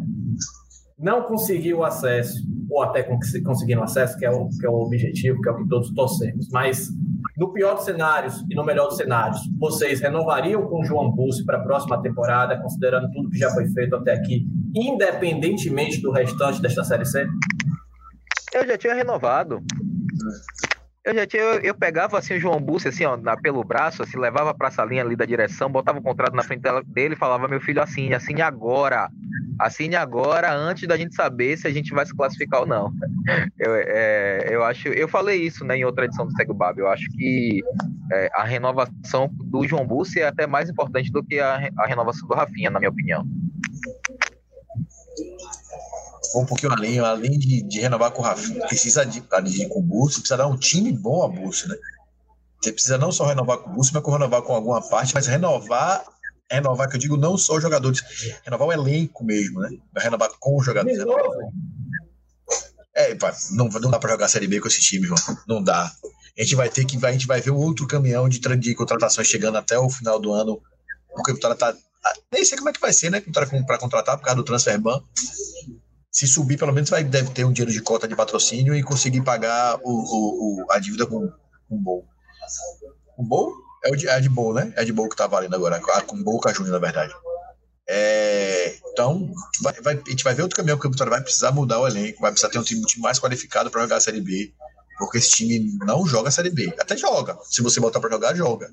não 0.98 1.22
conseguir 1.22 1.76
o 1.76 1.84
acesso, 1.84 2.44
ou 2.70 2.82
até 2.82 3.04
conseguir 3.04 3.78
o 3.78 3.84
acesso, 3.84 4.18
que 4.18 4.26
é 4.26 4.32
o, 4.32 4.50
que 4.50 4.66
é 4.66 4.70
o 4.70 4.74
objetivo, 4.74 5.40
que 5.42 5.50
é 5.50 5.52
o 5.52 5.58
que 5.58 5.70
todos 5.70 5.94
torcemos, 5.94 6.50
mas 6.50 6.90
no 7.38 7.54
pior 7.54 7.76
dos 7.76 7.86
cenários 7.86 8.43
e 8.50 8.56
no 8.56 8.65
melhor 8.65 8.88
dos 8.88 8.97
cenários, 8.97 9.39
vocês 9.60 10.02
renovariam 10.02 10.65
com 10.65 10.82
o 10.82 10.84
João 10.84 11.12
Bussi 11.12 11.45
para 11.45 11.60
a 11.60 11.62
próxima 11.62 12.02
temporada, 12.02 12.60
considerando 12.60 13.12
tudo 13.12 13.30
que 13.30 13.38
já 13.38 13.52
foi 13.52 13.67
feito 13.67 13.95
até 13.95 14.13
aqui, 14.13 14.47
independentemente 14.76 16.02
do 16.02 16.12
restante 16.12 16.60
desta 16.60 16.84
Série 16.84 17.06
C? 17.06 17.28
Eu 18.54 18.65
já 18.65 18.78
tinha 18.78 18.95
renovado. 18.95 19.62
Eu 21.06 21.13
já 21.13 21.28
tinha, 21.28 21.43
eu, 21.43 21.62
eu 21.62 21.76
pegava 21.76 22.17
assim 22.17 22.34
o 22.34 22.39
João 22.39 22.60
Bussi, 22.60 22.88
assim, 22.88 23.06
ó, 23.06 23.15
na, 23.15 23.38
pelo 23.38 23.63
braço, 23.63 24.02
assim, 24.02 24.17
levava 24.17 24.54
pra 24.54 24.71
salinha 24.71 25.04
ali 25.04 25.15
da 25.15 25.23
direção, 25.23 25.69
botava 25.69 26.00
o 26.00 26.04
contrato 26.04 26.36
na 26.36 26.43
frente 26.43 26.63
dele 26.88 27.13
e 27.13 27.17
falava, 27.17 27.47
meu 27.47 27.62
filho, 27.62 27.82
assine, 27.82 28.15
assine 28.15 28.41
agora. 28.41 29.10
Assine 29.60 29.96
agora, 29.96 30.54
antes 30.54 30.88
da 30.88 30.98
gente 30.98 31.15
saber 31.15 31.58
se 31.58 31.67
a 31.67 31.72
gente 31.72 31.93
vai 31.93 32.06
se 32.06 32.15
classificar 32.15 32.62
ou 32.62 32.67
não. 32.67 32.91
Eu, 33.60 33.76
é, 33.76 34.48
eu 34.50 34.63
acho, 34.63 34.88
eu 34.88 35.08
falei 35.08 35.41
isso 35.41 35.65
né, 35.65 35.76
em 35.76 35.84
outra 35.84 36.06
edição 36.06 36.26
do 36.26 36.32
Segue 36.32 36.54
Bab. 36.54 36.80
Eu 36.80 36.88
acho 36.88 37.10
que 37.10 37.62
é, 38.13 38.30
a 38.34 38.43
renovação 38.43 39.30
do 39.34 39.67
João 39.67 39.86
Bussi 39.86 40.22
é 40.22 40.28
até 40.28 40.48
mais 40.48 40.70
importante 40.70 41.12
do 41.12 41.22
que 41.22 41.39
a, 41.39 41.70
a 41.78 41.86
renovação 41.86 42.26
do 42.26 42.34
Rafinha, 42.34 42.70
na 42.70 42.80
minha 42.80 42.89
opinião 42.89 43.28
for 46.32 46.41
um 46.41 46.46
pouquinho 46.46 46.72
além, 46.72 47.00
além 47.00 47.38
de, 47.38 47.62
de 47.63 47.80
renovar 47.80 48.12
com 48.12 48.22
o 48.22 48.26
Rafinha, 48.26 48.65
precisa 48.67 49.06
de, 49.06 49.22
de 49.22 49.70
com 49.70 49.80
o 49.80 49.84
Burso, 49.84 50.20
precisa 50.20 50.38
dar 50.38 50.48
um 50.48 50.58
time 50.58 50.91
bom 50.91 51.24
a 51.24 51.28
Burso, 51.28 51.67
né? 51.67 51.76
Você 52.62 52.72
precisa 52.72 52.98
não 52.98 53.12
só 53.12 53.26
renovar 53.26 53.60
com 53.60 53.70
o 53.70 53.74
Burso, 53.74 53.91
mas 53.93 54.04
renovar 54.04 54.41
com 54.41 54.54
alguma 54.54 54.82
parte, 54.82 55.13
mas 55.13 55.28
renovar, 55.28 56.04
renovar, 56.50 56.90
que 56.90 56.96
eu 56.96 57.00
digo, 57.00 57.18
não 57.18 57.38
só 57.38 57.56
os 57.56 57.62
jogadores, 57.62 58.02
renovar 58.44 58.68
o 58.68 58.74
elenco 58.74 59.24
mesmo, 59.24 59.60
né? 59.60 59.70
Renovar 59.98 60.30
com 60.40 60.58
os 60.58 60.66
jogadores. 60.66 60.98
É, 62.96 63.16
não, 63.52 63.68
não 63.68 63.92
dá 63.92 64.00
para 64.00 64.12
jogar 64.12 64.26
a 64.26 64.30
Série 64.30 64.48
B 64.48 64.60
com 64.60 64.68
esse 64.68 64.82
time, 64.82 65.08
João. 65.08 65.20
Não 65.48 65.64
dá. 65.64 65.92
A 66.38 66.42
gente 66.42 66.56
vai 66.56 66.70
ter 66.70 66.86
que 66.86 67.04
a 67.06 67.12
gente 67.12 67.28
vai 67.28 67.42
ver 67.42 67.52
um 67.52 67.58
outro 67.58 67.88
caminhão 67.88 68.30
de, 68.30 68.40
de 68.40 68.76
contratações 68.76 69.28
chegando 69.28 69.58
até 69.58 69.78
o 69.78 69.90
final 69.90 70.20
do 70.20 70.34
ano, 70.34 70.62
porque 71.14 71.32
o 71.32 71.36
Vitória 71.36 71.56
tá. 71.56 71.76
Nem 72.32 72.46
sei 72.46 72.58
como 72.58 72.70
é 72.70 72.74
que 72.74 72.80
vai 72.80 72.94
ser, 72.94 73.10
né? 73.10 73.22
Para 73.66 73.78
contratar 73.78 74.18
por 74.18 74.24
causa 74.24 74.38
do 74.38 74.44
transfer 74.44 74.80
ban 74.80 75.02
se 76.18 76.26
subir, 76.26 76.58
pelo 76.58 76.74
menos 76.74 76.90
vai, 76.90 77.04
deve 77.04 77.30
ter 77.30 77.46
um 77.46 77.52
dinheiro 77.52 77.72
de 77.72 77.80
cota 77.80 78.08
de 78.08 78.16
patrocínio 78.16 78.74
e 78.74 78.82
conseguir 78.82 79.22
pagar 79.22 79.80
o, 79.84 79.92
o, 79.92 80.64
o 80.64 80.72
a 80.72 80.80
dívida 80.80 81.06
com, 81.06 81.32
com 81.70 81.76
o 81.76 81.78
Bol. 81.78 82.08
O 83.16 83.24
Bol? 83.24 83.54
É, 83.88 83.91
o 83.91 83.95
de, 83.95 84.08
é 84.08 84.19
de 84.19 84.30
Bol, 84.30 84.54
né? 84.54 84.73
É 84.76 84.84
de 84.84 84.91
Bol 84.91 85.08
que 85.08 85.15
tá 85.15 85.28
valendo 85.28 85.56
agora, 85.56 85.80
com 86.06 86.21
Boca 86.21 86.54
Júnior, 86.54 86.73
na 86.73 86.80
verdade. 86.80 87.13
É, 87.89 88.76
então, 88.91 89.32
vai, 89.62 89.73
vai, 89.82 89.93
a 89.95 90.10
gente 90.10 90.23
vai 90.23 90.34
ver 90.34 90.41
outro 90.41 90.58
caminho 90.58 90.78
que 90.78 90.86
o 90.86 90.91
Vitória 90.91 91.10
vai 91.10 91.21
precisar 91.21 91.52
mudar 91.54 91.80
o 91.80 91.88
elenco, 91.88 92.19
vai 92.19 92.32
precisar 92.32 92.52
ter 92.52 92.60
um 92.60 92.63
time, 92.63 92.82
um 92.82 92.86
time 92.86 93.02
mais 93.02 93.17
qualificado 93.17 93.71
para 93.71 93.82
jogar 93.82 93.95
a 93.95 94.02
Série 94.02 94.19
B, 94.19 94.54
porque 94.97 95.19
esse 95.19 95.32
time 95.32 95.78
não 95.86 96.06
joga 96.06 96.28
a 96.28 96.32
Série 96.32 96.50
B. 96.50 96.73
Até 96.78 96.97
joga. 96.97 97.38
Se 97.50 97.62
você 97.62 97.80
botar 97.80 98.02
para 98.02 98.10
jogar, 98.10 98.36
joga. 98.36 98.69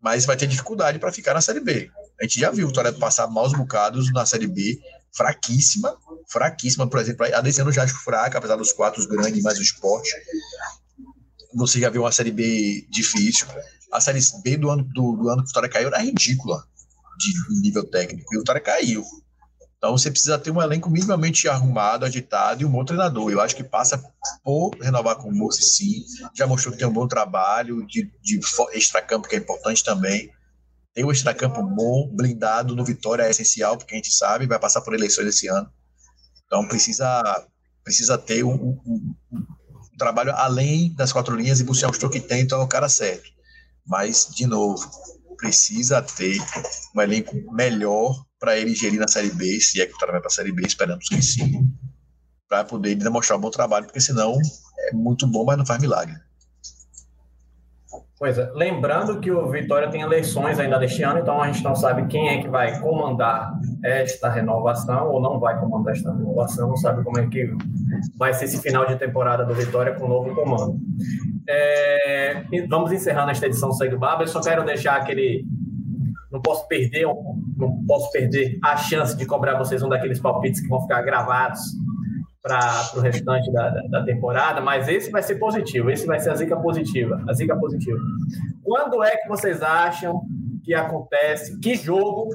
Mas 0.00 0.26
vai 0.26 0.36
ter 0.36 0.48
dificuldade 0.48 0.98
para 0.98 1.12
ficar 1.12 1.34
na 1.34 1.40
Série 1.40 1.60
B. 1.60 1.88
A 2.20 2.24
gente 2.24 2.40
já 2.40 2.50
viu 2.50 2.64
o 2.64 2.68
Vitória 2.68 2.92
passar 2.92 3.28
maus 3.28 3.52
bocados 3.52 4.12
na 4.12 4.26
Série 4.26 4.48
B, 4.48 4.76
fraquíssima, 5.12 5.96
fraquíssima, 6.28 6.88
por 6.88 6.98
exemplo, 6.98 7.26
a 7.32 7.40
desse 7.40 7.60
ano 7.60 7.70
já 7.70 7.84
acho 7.84 7.94
fraca, 8.02 8.38
apesar 8.38 8.56
dos 8.56 8.72
quatro 8.72 9.06
grandes, 9.06 9.40
mais 9.40 9.58
o 9.58 9.62
esporte. 9.62 10.10
Você 11.54 11.78
já 11.78 11.90
viu 11.90 12.02
uma 12.02 12.10
Série 12.10 12.32
B 12.32 12.84
difícil. 12.90 13.46
A 13.92 14.00
Série 14.00 14.20
B 14.42 14.56
do 14.56 14.70
ano, 14.70 14.82
do, 14.82 15.16
do 15.16 15.28
ano 15.28 15.42
que 15.42 15.44
o 15.44 15.46
Vitória 15.48 15.68
caiu 15.68 15.88
era 15.88 15.98
ridícula 15.98 16.64
de 17.18 17.60
nível 17.60 17.84
técnico, 17.84 18.32
e 18.32 18.36
o 18.36 18.40
Vitória 18.40 18.60
caiu. 18.60 19.04
Então 19.76 19.98
você 19.98 20.10
precisa 20.10 20.38
ter 20.38 20.52
um 20.52 20.62
elenco 20.62 20.88
minimamente 20.88 21.48
arrumado, 21.48 22.04
agitado 22.04 22.62
e 22.62 22.64
um 22.64 22.70
bom 22.70 22.84
treinador. 22.84 23.32
Eu 23.32 23.40
acho 23.40 23.56
que 23.56 23.64
passa 23.64 24.00
por 24.42 24.76
renovar 24.80 25.16
com 25.16 25.28
o 25.28 25.34
Moço, 25.34 25.60
sim. 25.60 26.04
Já 26.36 26.46
mostrou 26.46 26.72
que 26.72 26.78
tem 26.78 26.86
um 26.86 26.92
bom 26.92 27.08
trabalho 27.08 27.84
de, 27.86 28.08
de 28.22 28.40
extracampo, 28.74 29.28
que 29.28 29.34
é 29.34 29.38
importante 29.40 29.82
também. 29.82 30.30
Tem 30.94 31.04
um 31.04 31.10
extracampo 31.10 31.60
bom, 31.62 32.08
blindado 32.12 32.76
no 32.76 32.84
Vitória 32.84 33.24
é 33.24 33.30
essencial, 33.30 33.76
porque 33.76 33.94
a 33.94 33.96
gente 33.96 34.12
sabe, 34.12 34.46
vai 34.46 34.58
passar 34.58 34.82
por 34.82 34.94
eleições 34.94 35.26
esse 35.26 35.48
ano. 35.48 35.68
Então 36.46 36.68
precisa, 36.68 37.44
precisa 37.82 38.16
ter 38.16 38.44
um, 38.44 38.54
um, 38.54 38.78
um, 38.86 39.14
um 39.32 39.96
trabalho 39.98 40.32
além 40.36 40.94
das 40.94 41.12
quatro 41.12 41.34
linhas 41.34 41.58
e 41.58 41.64
buscar 41.64 41.88
o 41.88 42.10
que 42.10 42.20
tem, 42.20 42.42
então 42.42 42.60
é 42.60 42.64
o 42.64 42.68
cara 42.68 42.88
certo. 42.88 43.28
Mas, 43.86 44.28
de 44.34 44.46
novo, 44.46 44.88
precisa 45.36 46.00
ter 46.00 46.38
um 46.94 47.00
elenco 47.00 47.34
melhor 47.52 48.24
para 48.38 48.56
ele 48.58 48.74
gerir 48.74 49.00
na 49.00 49.08
Série 49.08 49.30
B, 49.30 49.60
se 49.60 49.80
é 49.80 49.86
que 49.86 49.94
o 49.94 49.98
para 49.98 50.18
a 50.24 50.30
Série 50.30 50.52
B, 50.52 50.62
esperamos 50.66 51.08
que 51.08 51.20
sim, 51.20 51.68
para 52.48 52.64
poder 52.64 52.94
demonstrar 52.96 53.38
um 53.38 53.40
bom 53.40 53.50
trabalho, 53.50 53.86
porque 53.86 54.00
senão 54.00 54.36
é 54.90 54.92
muito 54.92 55.26
bom, 55.26 55.44
mas 55.44 55.58
não 55.58 55.66
faz 55.66 55.80
milagre. 55.80 56.16
Pois 58.22 58.38
é. 58.38 58.48
Lembrando 58.54 59.18
que 59.18 59.32
o 59.32 59.50
Vitória 59.50 59.90
tem 59.90 60.00
eleições 60.00 60.56
ainda 60.60 60.78
deste 60.78 61.02
ano, 61.02 61.18
então 61.18 61.42
a 61.42 61.50
gente 61.50 61.64
não 61.64 61.74
sabe 61.74 62.06
quem 62.06 62.28
é 62.28 62.40
que 62.40 62.48
vai 62.48 62.78
comandar 62.78 63.52
esta 63.82 64.28
renovação 64.28 65.10
ou 65.10 65.20
não 65.20 65.40
vai 65.40 65.58
comandar 65.58 65.92
esta 65.92 66.12
renovação, 66.12 66.68
não 66.68 66.76
sabe 66.76 67.02
como 67.02 67.18
é 67.18 67.26
que 67.26 67.52
vai 68.16 68.32
ser 68.32 68.44
esse 68.44 68.62
final 68.62 68.86
de 68.86 68.94
temporada 68.94 69.44
do 69.44 69.52
Vitória 69.52 69.94
com 69.94 70.04
o 70.04 70.08
novo 70.08 70.32
comando. 70.36 70.78
É, 71.48 72.44
vamos 72.68 72.92
encerrando 72.92 73.32
esta 73.32 73.46
edição 73.46 73.72
Segue 73.72 73.96
Baba. 73.96 74.22
Eu 74.22 74.28
só 74.28 74.40
quero 74.40 74.64
deixar 74.64 74.98
aquele. 74.98 75.44
Não 76.30 76.40
posso 76.40 76.68
perder, 76.68 77.04
não 77.56 77.84
posso 77.88 78.12
perder 78.12 78.56
a 78.62 78.76
chance 78.76 79.16
de 79.16 79.26
cobrar 79.26 79.58
vocês 79.58 79.82
um 79.82 79.88
daqueles 79.88 80.20
palpites 80.20 80.60
que 80.60 80.68
vão 80.68 80.80
ficar 80.80 81.02
gravados 81.02 81.60
para 82.42 82.90
o 82.96 83.00
restante 83.00 83.52
da, 83.52 83.70
da, 83.88 84.04
temporada, 84.04 84.60
mas 84.60 84.88
esse 84.88 85.12
vai 85.12 85.22
ser 85.22 85.36
positivo, 85.36 85.90
esse 85.90 86.04
vai 86.04 86.18
ser 86.18 86.30
a 86.30 86.34
zica 86.34 86.56
positiva, 86.56 87.22
a 87.28 87.32
zica 87.32 87.56
positiva. 87.56 87.98
Quando 88.64 89.02
é 89.04 89.16
que 89.16 89.28
vocês 89.28 89.62
acham 89.62 90.22
que 90.64 90.74
acontece, 90.74 91.58
que 91.60 91.76
jogo 91.76 92.30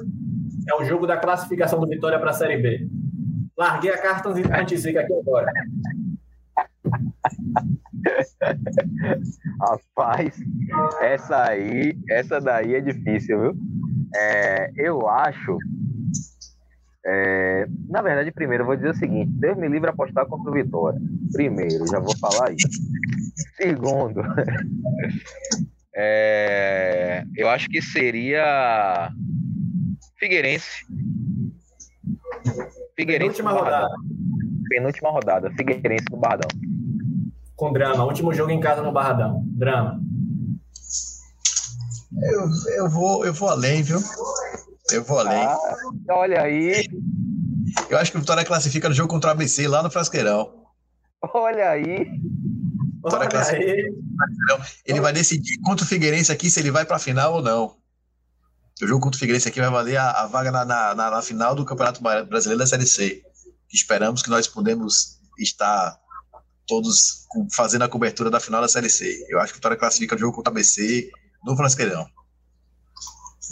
é 0.68 0.74
o 0.74 0.84
jogo 0.84 1.06
da 1.06 1.18
classificação 1.18 1.78
do 1.78 1.86
Vitória 1.86 2.18
para 2.18 2.30
a 2.30 2.34
Série 2.34 2.56
B. 2.56 2.88
Larguei 3.56 3.90
a 3.90 4.00
carta 4.00 4.30
antizica 4.30 5.00
aqui 5.00 5.12
agora. 5.12 5.52
Rapaz, 9.60 10.38
essa 11.00 11.50
aí, 11.50 11.96
essa 12.08 12.40
daí 12.40 12.74
é 12.74 12.80
difícil, 12.80 13.40
viu? 13.40 13.56
É, 14.14 14.70
eu 14.76 15.08
acho. 15.08 15.58
É, 17.10 17.66
na 17.88 18.02
verdade, 18.02 18.30
primeiro 18.30 18.64
eu 18.64 18.66
vou 18.66 18.76
dizer 18.76 18.90
o 18.90 18.96
seguinte: 18.96 19.30
Deus 19.32 19.56
me 19.56 19.66
livre 19.66 19.88
apostar 19.88 20.26
contra 20.26 20.50
o 20.50 20.52
Vitória. 20.52 21.00
Primeiro, 21.32 21.86
já 21.86 21.98
vou 21.98 22.14
falar 22.18 22.52
isso. 22.52 22.68
Segundo, 23.56 24.20
é, 25.96 27.24
eu 27.34 27.48
acho 27.48 27.66
que 27.70 27.80
seria 27.80 29.10
Figueirense. 30.18 30.84
Figueirense 32.94 33.42
Penúltima 33.42 33.52
rodada. 33.52 33.88
Penúltima 34.68 35.10
rodada. 35.10 35.50
Figueirense 35.52 36.04
no 36.10 36.18
Barradão. 36.18 36.48
Com 37.56 37.72
drama. 37.72 38.04
Último 38.04 38.34
jogo 38.34 38.50
em 38.50 38.60
casa 38.60 38.82
no 38.82 38.92
Barradão. 38.92 39.42
Drama. 39.46 39.98
Eu, 42.22 42.74
eu, 42.76 42.90
vou, 42.90 43.24
eu 43.24 43.32
vou 43.32 43.48
além, 43.48 43.82
viu? 43.82 43.98
Eu 44.92 45.04
vou 45.04 45.18
além. 45.18 45.42
Ah, 45.44 45.56
olha 46.10 46.42
aí, 46.42 46.86
Eu 47.90 47.98
acho 47.98 48.10
que 48.10 48.16
o 48.16 48.20
Vitória 48.20 48.44
classifica 48.44 48.88
no 48.88 48.94
jogo 48.94 49.08
contra 49.10 49.28
o 49.28 49.32
ABC 49.32 49.68
lá 49.68 49.82
no 49.82 49.90
Frasqueirão. 49.90 50.64
olha 51.34 51.70
aí. 51.70 52.04
Vitória 52.94 53.18
Olha 53.20 53.28
classifica. 53.28 53.64
aí. 53.64 53.92
Ele 54.86 55.00
vai 55.00 55.12
decidir 55.12 55.58
contra 55.60 55.84
o 55.84 55.88
Figueirense 55.88 56.32
aqui 56.32 56.50
se 56.50 56.58
ele 56.60 56.70
vai 56.70 56.84
para 56.84 56.96
a 56.96 57.00
final 57.00 57.34
ou 57.34 57.42
não. 57.42 57.76
O 58.82 58.86
jogo 58.86 59.00
contra 59.02 59.16
o 59.16 59.20
Figueirense 59.20 59.48
aqui 59.48 59.60
vai 59.60 59.70
valer 59.70 59.96
a, 59.96 60.10
a 60.22 60.26
vaga 60.26 60.50
na, 60.50 60.64
na, 60.64 60.94
na- 60.94 61.10
na 61.10 61.22
final 61.22 61.54
do 61.54 61.64
Campeonato 61.64 62.00
Brasileiro 62.02 62.58
da 62.58 62.66
Série 62.66 62.86
C. 62.86 63.22
Esperamos 63.72 64.22
que 64.22 64.30
nós 64.30 64.46
podemos 64.48 65.18
estar 65.38 65.96
todos 66.66 67.26
fazendo 67.54 67.82
a 67.82 67.88
cobertura 67.88 68.30
da 68.30 68.40
final 68.40 68.60
da 68.60 68.68
Série 68.68 68.88
C. 68.90 69.24
Eu 69.28 69.38
acho 69.40 69.52
que 69.52 69.56
o 69.56 69.60
Vitória 69.60 69.76
classifica 69.76 70.14
o 70.16 70.18
jogo 70.18 70.34
contra 70.34 70.50
o 70.50 70.54
ABC 70.54 71.10
no 71.44 71.56
Frasqueirão. 71.56 72.06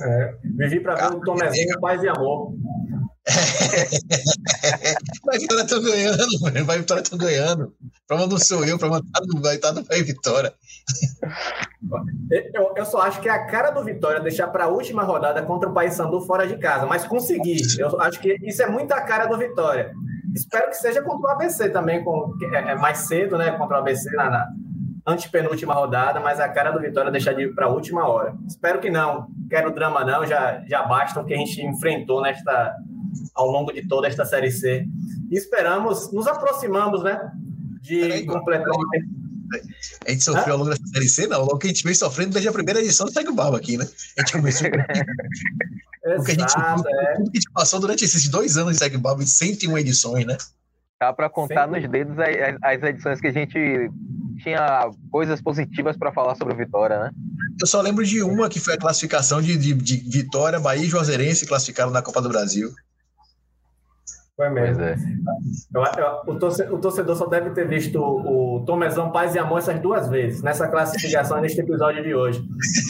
É, 0.03 0.35
vivi 0.57 0.81
para 0.81 0.95
ver 0.95 1.17
o 1.17 1.21
Tomezinho, 1.21 1.81
paz 1.81 2.03
e 2.03 2.09
amor. 2.09 2.53
Vai 5.25 5.39
Vitória 5.39 5.63
estão 5.63 5.83
ganhando, 5.83 6.27
mano. 6.41 6.65
Vai 6.65 6.79
Vitória 6.79 7.03
estão 7.03 7.19
ganhando. 7.19 7.65
O 7.65 8.07
problema 8.07 8.31
não 8.33 8.39
sou 8.39 8.65
eu, 8.65 8.77
o 8.77 8.79
problema 8.79 9.05
tá 9.13 9.21
no- 9.27 9.41
vai 9.43 9.57
estar 9.57 9.73
no 9.73 9.83
Vai 9.85 10.03
Vitória. 10.03 10.53
Eu, 12.55 12.73
eu 12.77 12.85
só 12.85 13.01
acho 13.03 13.21
que 13.21 13.29
é 13.29 13.33
a 13.33 13.47
cara 13.47 13.71
do 13.71 13.83
Vitória 13.85 14.21
deixar 14.21 14.47
para 14.49 14.65
a 14.65 14.69
última 14.69 15.03
rodada 15.03 15.43
contra 15.43 15.69
o 15.69 15.75
Paysandu 15.75 16.21
fora 16.23 16.47
de 16.47 16.57
casa, 16.59 16.87
mas 16.87 17.05
conseguir. 17.07 17.61
Eu 17.79 18.01
acho 18.01 18.21
que 18.21 18.37
isso 18.43 18.63
é 18.63 18.69
muito 18.69 18.93
a 18.93 19.01
cara 19.01 19.27
do 19.27 19.37
Vitória. 19.37 19.93
Espero 20.35 20.69
que 20.69 20.77
seja 20.77 21.03
contra 21.03 21.29
o 21.29 21.33
ABC 21.33 21.71
também, 21.71 22.05
com, 22.05 22.33
é, 22.53 22.73
é 22.73 22.75
mais 22.77 22.99
cedo, 22.99 23.37
né? 23.39 23.53
Contra 23.53 23.77
o 23.77 23.81
ABC 23.81 24.11
na, 24.13 24.31
na 24.31 24.47
antepenúltima 25.07 25.73
rodada, 25.73 26.19
mas 26.19 26.40
a 26.40 26.49
cara 26.49 26.71
do 26.71 26.81
Vitória 26.81 27.11
deixar 27.11 27.33
de 27.33 27.42
ir 27.42 27.55
para 27.55 27.66
a 27.66 27.71
última 27.71 28.09
hora. 28.09 28.35
Espero 28.47 28.81
que 28.81 28.90
não. 28.90 29.29
Quero 29.49 29.73
drama 29.73 30.05
não, 30.05 30.27
já, 30.27 30.62
já 30.66 30.83
basta 30.83 31.21
o 31.21 31.25
que 31.25 31.33
a 31.33 31.37
gente 31.37 31.62
enfrentou 31.62 32.21
nesta 32.21 32.75
ao 33.35 33.47
longo 33.47 33.73
de 33.73 33.87
toda 33.87 34.09
esta 34.09 34.25
série 34.25 34.51
C. 34.51 34.85
E 35.31 35.37
esperamos, 35.37 36.12
nos 36.12 36.27
aproximamos, 36.27 37.03
né? 37.05 37.21
De 37.81 38.01
Peraí, 38.01 38.27
completar 38.27 38.73
A 40.07 40.11
gente 40.11 40.25
sofreu 40.25 40.55
ao 40.55 40.59
longo 40.59 40.71
dessa 40.71 40.87
Série 40.87 41.09
C, 41.09 41.27
não. 41.27 41.45
O 41.45 41.57
que 41.59 41.66
a 41.66 41.71
gente 41.71 41.85
vem 41.85 41.95
sofrendo 41.95 42.33
desde 42.33 42.49
a 42.49 42.53
primeira 42.53 42.81
edição 42.81 43.07
do 43.07 43.12
Segue 43.12 43.29
o 43.29 43.35
Barba 43.35 43.57
aqui, 43.57 43.77
né? 43.77 43.87
A 44.19 44.23
gente 44.23 44.33
começou 44.33 44.66
o 44.69 44.71
que 46.25 46.31
a 46.33 46.35
gente, 46.35 46.55
é. 46.59 47.14
tudo 47.14 47.31
que 47.31 47.38
a 47.38 47.40
gente 47.40 47.53
passou 47.53 47.79
durante 47.79 48.05
esses 48.05 48.29
dois 48.29 48.57
anos 48.57 48.73
de 48.73 48.79
Segue 48.79 48.97
o 48.97 49.01
Barba, 49.01 49.23
101 49.25 49.79
edições, 49.79 50.27
né? 50.27 50.37
Dá 51.01 51.12
para 51.12 51.29
contar 51.29 51.66
Sempre. 51.66 51.83
nos 51.83 51.90
dedos 51.90 52.19
as, 52.19 52.57
as 52.62 52.83
edições 52.83 53.21
que 53.21 53.27
a 53.27 53.33
gente 53.33 53.90
tinha 54.42 54.88
coisas 55.11 55.40
positivas 55.40 55.96
para 55.96 56.12
falar 56.12 56.35
sobre 56.35 56.55
o 56.55 56.57
Vitória, 56.57 56.99
né? 56.99 57.11
Eu 57.61 57.66
só 57.66 57.81
lembro 57.81 58.05
de 58.05 58.22
uma 58.22 58.49
que 58.49 58.61
foi 58.61 58.75
a 58.75 58.79
classificação 58.79 59.40
de, 59.40 59.57
de, 59.57 59.72
de 59.75 59.96
Vitória, 60.18 60.61
Bahia 60.61 60.85
e 60.85 60.88
Juazeirense 60.88 61.46
classificaram 61.46 61.90
na 61.90 62.03
Copa 62.03 62.20
do 62.20 62.29
Brasil. 62.29 62.70
Foi 64.37 64.51
mesmo. 64.51 64.83
É. 64.83 64.94
Eu- 65.75 65.83
eu- 65.83 66.35
o, 66.35 66.38
torce- 66.38 66.64
o 66.70 66.79
torcedor 66.79 67.16
só 67.16 67.27
deve 67.27 67.51
ter 67.51 67.66
visto 67.66 67.99
o, 67.99 68.57
o 68.59 68.64
Tomezão 68.66 69.11
Paz 69.11 69.35
e 69.35 69.38
Amor 69.38 69.61
essas 69.61 69.81
duas 69.81 70.09
vezes, 70.11 70.42
nessa 70.42 70.68
classificação, 70.68 71.40
neste 71.40 71.59
episódio 71.62 72.03
de 72.03 72.14
hoje. 72.14 72.42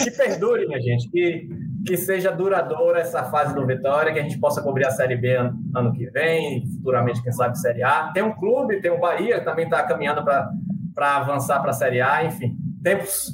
Que 0.02 0.10
perdure, 0.10 0.66
minha 0.66 0.80
gente, 0.80 1.08
que, 1.08 1.48
que 1.86 1.96
seja 1.96 2.32
duradoura 2.32 2.98
essa 2.98 3.22
fase 3.30 3.54
do 3.54 3.64
Vitória, 3.64 4.12
que 4.12 4.18
a 4.18 4.22
gente 4.24 4.40
possa 4.40 4.60
cobrir 4.60 4.86
a 4.86 4.90
Série 4.90 5.14
B 5.16 5.36
ano, 5.36 5.56
ano 5.76 5.92
que 5.92 6.10
vem, 6.10 6.66
futuramente, 6.78 7.22
quem 7.22 7.30
sabe, 7.30 7.56
Série 7.60 7.84
A. 7.84 8.10
Tem 8.12 8.24
um 8.24 8.34
clube, 8.34 8.80
tem 8.80 8.90
o 8.90 8.98
Bahia, 8.98 9.38
que 9.38 9.44
também 9.44 9.66
está 9.66 9.84
caminhando 9.84 10.24
para 10.24 10.50
avançar 10.96 11.60
para 11.60 11.70
a 11.70 11.74
Série 11.74 12.00
A, 12.00 12.24
enfim. 12.24 12.56
Tempos 12.82 13.30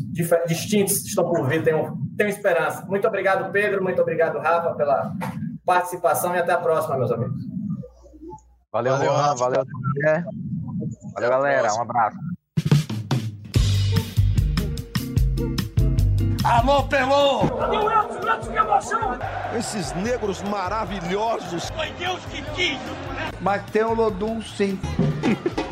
distintos 0.47 1.05
estão 1.05 1.29
por 1.31 1.47
vir, 1.47 1.63
tenho, 1.63 1.97
tenho 2.17 2.31
esperança. 2.31 2.85
Muito 2.87 3.07
obrigado, 3.07 3.53
Pedro, 3.53 3.83
muito 3.83 4.01
obrigado, 4.01 4.39
Rafa, 4.39 4.75
pela 4.75 5.13
participação 5.65 6.35
e 6.35 6.39
até 6.39 6.53
a 6.53 6.59
próxima, 6.59 6.97
meus 6.97 7.13
amigos. 7.13 7.41
Valeu, 8.73 8.97
Valeu, 8.97 9.37
valeu, 9.37 9.65
Tomé. 9.67 10.25
Valeu, 11.15 11.31
galera. 11.31 11.75
Um 11.75 11.83
abraço. 11.83 12.17
Alô, 16.45 16.83
Pelô! 16.85 17.49
Cadê 17.57 17.77
o 17.77 17.91
Elton? 17.91 18.29
Elton, 18.29 18.51
que 18.51 18.59
emoção! 18.59 19.19
Esses 19.57 19.93
negros 19.93 20.43
maravilhosos. 20.43 21.71
Foi 21.71 21.93
Deus 21.93 22.25
que 22.27 22.43
quis! 22.55 22.79
Mas 23.41 23.63
tem 23.71 23.85
o 23.85 23.95
Lodum, 23.95 24.43
sim. 24.43 24.79